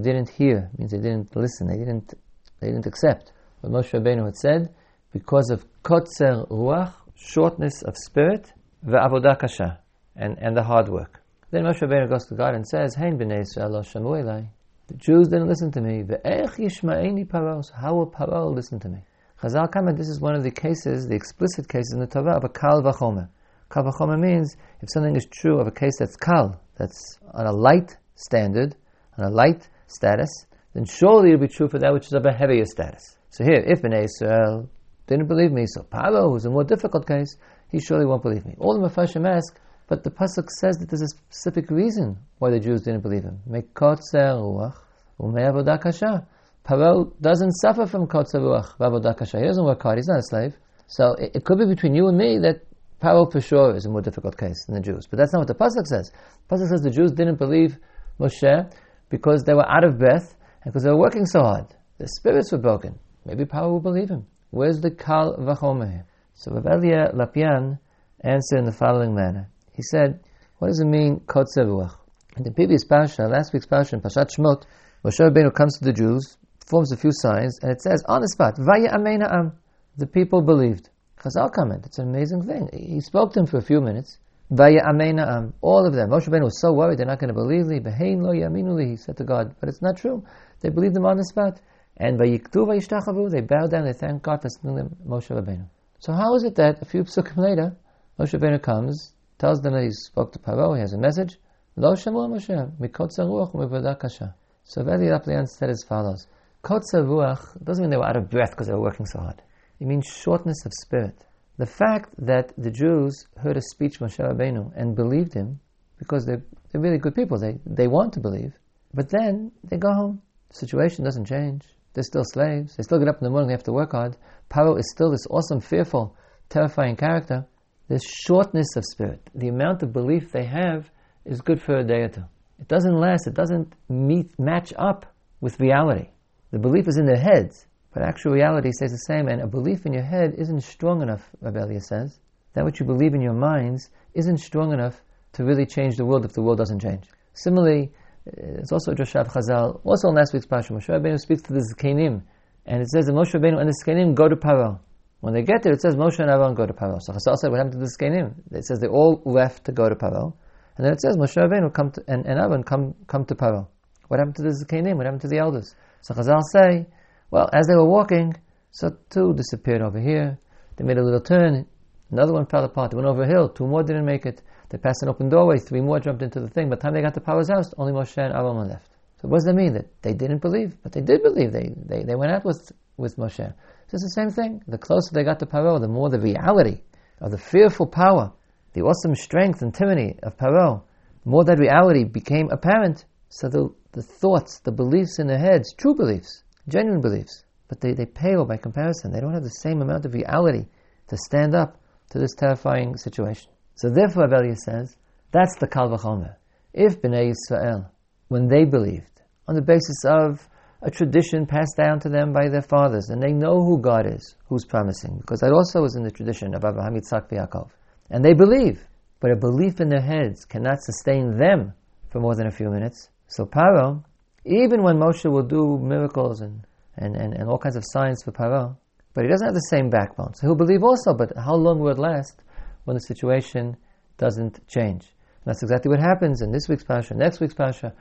didn't 0.00 0.30
hear, 0.30 0.70
means 0.78 0.90
they 0.90 0.98
didn't 0.98 1.36
listen, 1.36 1.66
they 1.66 1.76
didn't, 1.76 2.14
they 2.60 2.68
didn't 2.68 2.86
accept 2.86 3.32
what 3.60 3.72
Moshe 3.72 3.92
Rabbeinu 3.92 4.24
had 4.24 4.36
said 4.36 4.74
because 5.12 5.50
of 5.50 5.66
kotzer 5.82 6.48
ruach, 6.48 6.94
shortness 7.14 7.82
of 7.82 7.94
spirit, 7.98 8.50
ve'avodah 8.86 9.38
kasha, 9.38 9.80
and, 10.16 10.36
and 10.38 10.56
the 10.56 10.62
hard 10.62 10.88
work. 10.88 11.22
Then 11.50 11.64
Moshe 11.64 11.80
Rabbeinu 11.80 12.08
goes 12.08 12.26
to 12.26 12.34
God 12.34 12.54
and 12.54 12.66
says, 12.66 12.94
Hein 12.94 13.18
b'nei 13.18 13.42
Yisrael. 13.42 14.48
The 14.86 14.94
Jews 14.94 15.28
didn't 15.28 15.48
listen 15.48 15.70
to 15.72 15.80
me. 15.80 16.02
Ve'ech 16.02 16.56
yishma'eni 16.56 17.28
paros. 17.28 17.70
How 17.70 17.94
will 17.94 18.10
Paro 18.10 18.54
listen 18.54 18.78
to 18.80 18.88
me? 18.88 18.98
Chazal 19.40 19.70
comment, 19.70 19.96
this 19.96 20.08
is 20.08 20.20
one 20.20 20.34
of 20.34 20.42
the 20.42 20.50
cases, 20.50 21.06
the 21.08 21.14
explicit 21.14 21.68
cases 21.68 21.92
in 21.94 22.00
the 22.00 22.06
Torah 22.06 22.36
of 22.36 22.44
a 22.44 22.48
kal 22.48 22.82
v'chomer. 22.82 23.28
Kal 23.70 23.84
v'chomer 23.84 24.18
means 24.18 24.56
if 24.80 24.90
something 24.90 25.16
is 25.16 25.26
true 25.30 25.58
of 25.58 25.66
a 25.66 25.70
case 25.70 25.98
that's 25.98 26.16
kal, 26.16 26.60
that's 26.76 27.18
on 27.32 27.46
a 27.46 27.52
light 27.52 27.96
standard, 28.14 28.76
on 29.18 29.24
a 29.24 29.30
light 29.30 29.68
status, 29.86 30.46
then 30.74 30.84
surely 30.84 31.30
it'll 31.30 31.40
be 31.40 31.48
true 31.48 31.68
for 31.68 31.78
that 31.78 31.92
which 31.92 32.06
is 32.06 32.12
of 32.12 32.26
a 32.26 32.32
heavier 32.32 32.64
status. 32.64 33.16
So 33.30 33.44
here, 33.44 33.62
if 33.66 33.82
Bnei 33.82 34.04
Israel 34.04 34.68
didn't 35.06 35.28
believe 35.28 35.52
me, 35.52 35.66
so 35.66 35.82
Paro, 35.82 36.30
who's 36.30 36.44
a 36.44 36.50
more 36.50 36.64
difficult 36.64 37.06
case, 37.06 37.36
he 37.74 37.80
surely 37.80 38.06
won't 38.06 38.22
believe 38.22 38.46
me. 38.46 38.54
All 38.60 38.78
the 38.78 38.88
Mepharshim 38.88 39.28
ask, 39.28 39.58
but 39.88 40.04
the 40.04 40.10
pasuk 40.10 40.48
says 40.48 40.76
that 40.76 40.88
there's 40.88 41.02
a 41.02 41.08
specific 41.08 41.70
reason 41.70 42.16
why 42.38 42.50
the 42.50 42.60
Jews 42.60 42.82
didn't 42.82 43.00
believe 43.00 43.24
him. 43.24 43.40
Mekotzer 43.50 44.38
ruach 44.38 44.76
umeavodah 45.20 45.80
kasha. 45.80 46.24
Paro 46.64 47.12
doesn't 47.20 47.50
suffer 47.50 47.86
from 47.86 48.06
kotzer 48.06 48.40
ruach 48.40 48.76
v'avodah 48.78 49.16
kasha. 49.18 49.40
He 49.40 49.46
doesn't 49.46 49.64
work 49.64 49.82
hard. 49.82 49.98
He's 49.98 50.06
not 50.06 50.20
a 50.20 50.22
slave. 50.22 50.54
So 50.86 51.14
it, 51.14 51.32
it, 51.34 51.44
could 51.44 51.58
be 51.58 51.66
between 51.66 51.96
you 51.96 52.06
and 52.06 52.16
me 52.16 52.38
that 52.38 52.60
Paro 53.02 53.30
for 53.30 53.40
sure 53.40 53.74
is 53.74 53.86
a 53.86 53.90
more 53.90 54.02
difficult 54.02 54.38
case 54.38 54.64
than 54.66 54.76
the 54.76 54.80
Jews. 54.80 55.08
But 55.10 55.18
that's 55.18 55.32
not 55.32 55.40
what 55.40 55.48
the 55.48 55.54
pasuk 55.56 55.86
says. 55.86 56.12
The 56.48 56.54
pasuk 56.54 56.68
says 56.68 56.82
the 56.82 56.90
Jews 56.90 57.10
didn't 57.10 57.40
believe 57.40 57.76
Moshe 58.20 58.72
because 59.10 59.42
they 59.42 59.54
were 59.54 59.68
out 59.68 59.82
of 59.82 59.98
breath 59.98 60.36
and 60.62 60.72
because 60.72 60.84
they 60.84 60.90
were 60.90 61.04
working 61.06 61.26
so 61.26 61.40
hard. 61.40 61.66
Their 61.98 62.06
spirits 62.06 62.52
were 62.52 62.58
broken. 62.58 63.00
Maybe 63.24 63.44
Paro 63.44 63.72
will 63.72 63.80
believe 63.80 64.10
him. 64.10 64.26
Where's 64.50 64.80
the 64.80 64.92
kal 64.92 65.36
v'chomer 65.40 65.90
here? 65.90 66.06
So 66.34 66.52
Rav 66.52 66.64
Elia 66.64 67.14
Lopian 67.14 67.78
answered 68.20 68.58
in 68.58 68.64
the 68.64 68.72
following 68.72 69.14
manner. 69.14 69.48
He 69.72 69.82
said, 69.82 70.20
what 70.58 70.68
does 70.68 70.80
it 70.80 70.86
mean, 70.86 71.20
kotzer 71.26 71.66
ruach? 71.66 71.96
In 72.36 72.42
the 72.42 72.50
previous 72.50 72.84
parsha, 72.84 73.30
last 73.30 73.52
week's 73.52 73.66
parsha 73.66 73.94
in 73.94 74.00
Parshat 74.00 74.30
Shmot, 74.36 74.64
Moshe 75.04 75.20
Rabbeinu 75.20 75.54
comes 75.54 75.78
to 75.78 75.84
the 75.84 75.92
Jews, 75.92 76.36
performs 76.58 76.90
a 76.90 76.96
few 76.96 77.10
signs, 77.12 77.58
and 77.62 77.70
it 77.70 77.80
says 77.80 78.02
on 78.08 78.22
the 78.22 78.28
spot, 78.28 78.54
Vaya 78.58 78.90
Ameina 78.92 79.32
Am. 79.32 79.52
The 79.96 80.06
people 80.06 80.42
believed. 80.42 80.90
Chazal 81.18 81.52
comment, 81.52 81.86
it's 81.86 81.98
an 81.98 82.08
amazing 82.08 82.42
thing. 82.42 82.68
He 82.72 83.00
spoke 83.00 83.32
to 83.34 83.40
them 83.40 83.46
for 83.46 83.58
a 83.58 83.62
few 83.62 83.80
minutes. 83.80 84.18
Vaya 84.50 84.80
Ameina 84.82 85.28
Am. 85.28 85.54
All 85.60 85.86
of 85.86 85.94
them. 85.94 86.10
Moshe 86.10 86.26
Rabbeinu 86.28 86.44
was 86.44 86.60
so 86.60 86.72
worried 86.72 86.98
they're 86.98 87.06
not 87.06 87.20
going 87.20 87.28
to 87.28 87.34
believe 87.34 87.66
me. 87.66 87.78
Behein 87.78 88.22
lo 88.22 88.32
yaminuli, 88.32 88.90
he 88.90 88.96
said 88.96 89.16
to 89.18 89.24
God. 89.24 89.54
But 89.60 89.68
it's 89.68 89.82
not 89.82 89.96
true. 89.96 90.24
They 90.60 90.70
believed 90.70 90.96
him 90.96 91.06
on 91.06 91.16
the 91.16 91.24
spot. 91.24 91.60
And 91.96 92.18
Vayiktu 92.18 92.66
Vayishtachavu, 92.66 93.30
they 93.30 93.40
bowed 93.40 93.70
down, 93.70 93.84
they 93.84 93.92
thanked 93.92 94.24
God 94.24 94.42
for 94.42 94.48
sending 94.48 94.76
them 94.76 94.96
Moshe 95.06 95.28
Rabbeinu. 95.28 95.68
So 96.04 96.12
how 96.12 96.34
is 96.34 96.44
it 96.44 96.56
that 96.56 96.82
a 96.82 96.84
few 96.84 97.02
psukim 97.04 97.38
later, 97.38 97.74
Moshe 98.18 98.38
Rabbeinu 98.38 98.60
comes, 98.60 99.14
tells 99.38 99.62
them 99.62 99.72
that 99.72 99.84
he 99.84 99.90
spoke 99.90 100.32
to 100.32 100.38
Paro, 100.38 100.74
he 100.74 100.80
has 100.82 100.92
a 100.92 100.98
message, 100.98 101.38
Lo 101.76 101.94
Shemu 101.94 102.28
Moshe, 102.28 102.78
Mikotza 102.78 103.20
Ruach 103.20 103.98
Kasha. 103.98 104.34
So 104.64 104.84
Veli 104.84 105.06
Lopian 105.06 105.48
said 105.48 105.70
as 105.70 105.82
follows, 105.88 106.26
Kotza 106.62 107.02
Ruach 107.02 107.64
doesn't 107.64 107.82
mean 107.82 107.90
they 107.90 107.96
were 107.96 108.04
out 108.04 108.18
of 108.18 108.28
breath 108.28 108.50
because 108.50 108.66
they 108.66 108.74
were 108.74 108.82
working 108.82 109.06
so 109.06 109.18
hard. 109.18 109.40
It 109.80 109.86
means 109.86 110.04
shortness 110.04 110.66
of 110.66 110.74
spirit. 110.74 111.24
The 111.56 111.64
fact 111.64 112.10
that 112.18 112.52
the 112.58 112.70
Jews 112.70 113.26
heard 113.38 113.56
a 113.56 113.62
speech 113.62 114.00
Moshe 114.00 114.18
Rabbeinu 114.18 114.72
and 114.76 114.94
believed 114.94 115.32
him, 115.32 115.58
because 115.98 116.26
they're, 116.26 116.44
they're 116.70 116.82
really 116.82 116.98
good 116.98 117.14
people. 117.14 117.38
They, 117.38 117.58
they 117.64 117.86
want 117.86 118.12
to 118.12 118.20
believe. 118.20 118.52
But 118.92 119.08
then 119.08 119.52
they 119.70 119.78
go 119.78 119.94
home. 119.94 120.20
The 120.50 120.56
situation 120.56 121.02
doesn't 121.06 121.24
change. 121.24 121.62
They're 121.94 122.04
still 122.04 122.24
slaves. 122.24 122.76
They 122.76 122.82
still 122.82 122.98
get 122.98 123.08
up 123.08 123.18
in 123.20 123.24
the 123.24 123.30
morning, 123.30 123.48
they 123.48 123.54
have 123.54 123.64
to 123.64 123.72
work 123.72 123.92
hard. 123.92 124.16
Paro 124.50 124.78
is 124.78 124.90
still 124.90 125.10
this 125.10 125.26
awesome, 125.30 125.60
fearful, 125.60 126.16
terrifying 126.48 126.96
character. 126.96 127.46
This 127.88 128.04
shortness 128.04 128.76
of 128.76 128.84
spirit, 128.84 129.30
the 129.34 129.48
amount 129.48 129.82
of 129.82 129.92
belief 129.92 130.32
they 130.32 130.44
have 130.44 130.90
is 131.24 131.40
good 131.40 131.60
for 131.60 131.76
a 131.76 131.84
day 131.84 132.02
or 132.02 132.08
two. 132.08 132.24
It 132.58 132.68
doesn't 132.68 132.94
last, 132.94 133.26
it 133.26 133.34
doesn't 133.34 133.74
meet, 133.88 134.38
match 134.38 134.72
up 134.76 135.06
with 135.40 135.60
reality. 135.60 136.08
The 136.50 136.58
belief 136.58 136.88
is 136.88 136.96
in 136.96 137.06
their 137.06 137.18
heads, 137.18 137.66
but 137.92 138.02
actual 138.02 138.32
reality 138.32 138.70
stays 138.72 138.92
the 138.92 138.98
same, 138.98 139.28
and 139.28 139.40
a 139.40 139.46
belief 139.46 139.86
in 139.86 139.92
your 139.92 140.04
head 140.04 140.34
isn't 140.38 140.62
strong 140.62 141.02
enough, 141.02 141.28
Rav 141.40 141.54
says. 141.82 142.18
That 142.54 142.64
which 142.64 142.80
you 142.80 142.86
believe 142.86 143.14
in 143.14 143.20
your 143.20 143.34
minds 143.34 143.90
isn't 144.14 144.38
strong 144.38 144.72
enough 144.72 145.02
to 145.34 145.44
really 145.44 145.66
change 145.66 145.96
the 145.96 146.06
world 146.06 146.24
if 146.24 146.32
the 146.32 146.42
world 146.42 146.58
doesn't 146.58 146.80
change. 146.80 147.04
Similarly, 147.34 147.92
Uh, 148.26 148.60
it's 148.60 148.72
also 148.72 148.92
a 148.92 148.94
Drashav 148.94 149.28
Chazal, 149.28 149.80
also 149.84 150.08
in 150.08 150.14
last 150.14 150.32
week's 150.32 150.46
Parsha, 150.46 150.70
Moshe 150.70 150.88
Rabbeinu 150.88 151.18
speaks 151.18 151.42
to 151.42 151.52
the 151.52 151.60
Zkenim, 151.60 152.22
and 152.66 152.82
it 152.82 152.88
says 152.88 153.06
that 153.06 153.12
Moshe 153.12 153.34
Rabbeinu 153.34 153.60
and 153.60 153.68
the 153.68 153.76
Zkenim 153.84 154.14
go 154.14 154.28
to 154.28 154.36
Paro. 154.36 154.80
When 155.20 155.34
they 155.34 155.42
get 155.42 155.62
there, 155.62 155.72
it 155.72 155.80
says 155.80 155.96
Moshe 155.96 156.18
and 156.18 156.30
Aaron 156.30 156.54
go 156.54 156.66
to 156.66 156.72
Paro. 156.72 156.98
So 157.00 157.12
Chazal 157.12 157.36
said, 157.36 157.50
what 157.50 157.58
happened 157.58 157.72
to 157.72 157.78
the 157.78 157.90
Zkenim? 157.98 158.34
It 158.52 158.64
says 158.64 158.78
they 158.80 158.88
all 158.88 159.22
left 159.24 159.64
to 159.66 159.72
go 159.72 159.88
to 159.88 159.94
Paro. 159.94 160.34
And 160.76 160.86
then 160.86 160.92
it 160.92 161.00
says 161.00 161.16
Moshe 161.16 161.36
Rabbeinu 161.36 161.72
come 161.72 161.90
to, 161.92 162.02
and, 162.08 162.26
and 162.26 162.38
Aaron 162.38 162.62
come, 162.62 162.94
come 163.06 163.24
to 163.26 163.34
Paro. 163.34 163.68
What 164.08 164.20
happened 164.20 164.36
to 164.36 164.42
the 164.42 164.64
Zkenim? 164.64 164.96
What 164.96 165.06
happened 165.06 165.22
to 165.22 165.28
the 165.28 165.38
elders? 165.38 165.74
So 166.02 166.14
Chazal 166.14 166.40
say, 166.52 166.86
well, 167.30 167.48
as 167.52 167.66
they 167.66 167.74
were 167.74 167.88
walking, 167.88 168.34
so 168.70 168.96
two 169.08 169.34
disappeared 169.34 169.82
over 169.82 170.00
here. 170.00 170.38
They 170.76 170.84
made 170.84 170.98
a 170.98 171.02
little 171.02 171.20
turn. 171.20 171.66
Another 172.10 172.32
one 172.32 172.46
fell 172.46 172.64
apart. 172.64 172.90
They 172.90 172.96
went 172.96 173.08
over 173.08 173.22
a 173.22 173.26
hill. 173.26 173.48
Two 173.48 173.66
more 173.66 173.82
didn't 173.82 174.04
make 174.04 174.26
it. 174.26 174.42
They 174.68 174.78
passed 174.78 175.02
an 175.02 175.08
open 175.08 175.28
doorway. 175.28 175.58
Three 175.58 175.80
more 175.80 176.00
jumped 176.00 176.22
into 176.22 176.40
the 176.40 176.48
thing. 176.48 176.68
By 176.68 176.76
the 176.76 176.82
time 176.82 176.94
they 176.94 177.02
got 177.02 177.14
to 177.14 177.20
Paro's 177.20 177.48
house, 177.48 177.72
only 177.76 177.92
Moshe 177.92 178.16
and 178.16 178.32
Aaron 178.32 178.68
left. 178.68 178.90
So 179.20 179.28
what 179.28 179.38
does 179.38 179.44
that 179.44 179.54
mean? 179.54 179.74
That 179.74 179.86
they 180.02 180.12
didn't 180.12 180.42
believe? 180.42 180.76
But 180.82 180.92
they 180.92 181.00
did 181.00 181.22
believe. 181.22 181.52
They, 181.52 181.70
they, 181.76 182.02
they 182.02 182.14
went 182.14 182.32
out 182.32 182.44
with, 182.44 182.72
with 182.96 183.16
Moshe. 183.16 183.36
So 183.36 183.54
it's 183.92 184.04
the 184.04 184.20
same 184.20 184.30
thing. 184.30 184.62
The 184.66 184.78
closer 184.78 185.10
they 185.12 185.24
got 185.24 185.38
to 185.40 185.46
Paro, 185.46 185.80
the 185.80 185.88
more 185.88 186.10
the 186.10 186.20
reality 186.20 186.80
of 187.20 187.30
the 187.30 187.38
fearful 187.38 187.86
power, 187.86 188.32
the 188.72 188.82
awesome 188.82 189.14
strength 189.14 189.62
and 189.62 189.72
tyranny 189.74 190.18
of 190.22 190.36
Paro, 190.36 190.82
the 191.22 191.30
more 191.30 191.44
that 191.44 191.58
reality 191.58 192.04
became 192.04 192.50
apparent. 192.50 193.04
So 193.28 193.48
the, 193.48 193.68
the 193.92 194.02
thoughts, 194.02 194.58
the 194.60 194.72
beliefs 194.72 195.18
in 195.18 195.26
their 195.26 195.38
heads, 195.38 195.72
true 195.74 195.94
beliefs, 195.94 196.42
genuine 196.68 197.00
beliefs, 197.00 197.44
but 197.68 197.80
they, 197.80 197.92
they 197.92 198.06
pale 198.06 198.44
by 198.44 198.56
comparison. 198.56 199.12
They 199.12 199.20
don't 199.20 199.34
have 199.34 199.42
the 199.42 199.48
same 199.48 199.80
amount 199.82 200.04
of 200.04 200.14
reality 200.14 200.66
to 201.08 201.16
stand 201.16 201.54
up 201.54 201.80
to 202.10 202.18
this 202.18 202.34
terrifying 202.34 202.96
situation. 202.96 203.50
So 203.74 203.90
therefore, 203.90 204.28
Abelia 204.28 204.56
says, 204.56 204.96
that's 205.32 205.56
the 205.58 205.66
Kal 205.66 205.90
V'chomer. 205.90 206.36
If 206.72 207.00
Bnei 207.00 207.32
Yisrael, 207.32 207.90
when 208.28 208.48
they 208.48 208.64
believed, 208.64 209.22
on 209.48 209.54
the 209.54 209.62
basis 209.62 210.04
of 210.04 210.48
a 210.82 210.90
tradition 210.90 211.46
passed 211.46 211.76
down 211.76 211.98
to 212.00 212.08
them 212.08 212.32
by 212.32 212.48
their 212.48 212.62
fathers, 212.62 213.08
and 213.08 213.22
they 213.22 213.32
know 213.32 213.64
who 213.64 213.80
God 213.80 214.06
is, 214.06 214.36
who's 214.48 214.64
promising, 214.64 215.18
because 215.18 215.40
that 215.40 215.52
also 215.52 215.80
was 215.80 215.96
in 215.96 216.02
the 216.02 216.10
tradition 216.10 216.54
of 216.54 216.64
Abraham, 216.64 216.94
Yitzhak, 216.94 217.30
Yaakov. 217.30 217.70
And 218.10 218.24
they 218.24 218.34
believe, 218.34 218.84
but 219.20 219.30
a 219.30 219.36
belief 219.36 219.80
in 219.80 219.88
their 219.88 220.02
heads 220.02 220.44
cannot 220.44 220.82
sustain 220.82 221.38
them 221.38 221.72
for 222.10 222.20
more 222.20 222.36
than 222.36 222.46
a 222.46 222.50
few 222.50 222.70
minutes. 222.70 223.08
So 223.28 223.44
Paro, 223.44 224.04
even 224.44 224.82
when 224.82 224.98
Moshe 224.98 225.30
will 225.30 225.42
do 225.42 225.78
miracles 225.82 226.42
and, 226.42 226.66
and, 226.96 227.16
and, 227.16 227.34
and 227.34 227.48
all 227.48 227.58
kinds 227.58 227.76
of 227.76 227.84
signs 227.86 228.22
for 228.22 228.32
Paro, 228.32 228.76
but 229.14 229.24
he 229.24 229.30
doesn't 229.30 229.46
have 229.46 229.54
the 229.54 229.60
same 229.70 229.88
backbone. 229.88 230.34
So 230.34 230.46
he'll 230.46 230.56
believe 230.56 230.82
also, 230.82 231.14
but 231.14 231.32
how 231.36 231.54
long 231.54 231.80
will 231.80 231.92
it 231.92 231.98
last 231.98 232.42
when 232.84 232.94
the 232.94 233.00
situation 233.00 233.76
doesn't 234.18 234.66
change? 234.68 235.04
And 235.44 235.52
that's 235.52 235.62
exactly 235.62 235.90
what 235.90 236.00
happens 236.00 236.40
in 236.40 236.52
this 236.52 236.68
week's 236.68 236.84
Parsha, 236.84 237.14
next 237.16 237.40
week's 237.40 237.54
Parsha. 237.54 237.92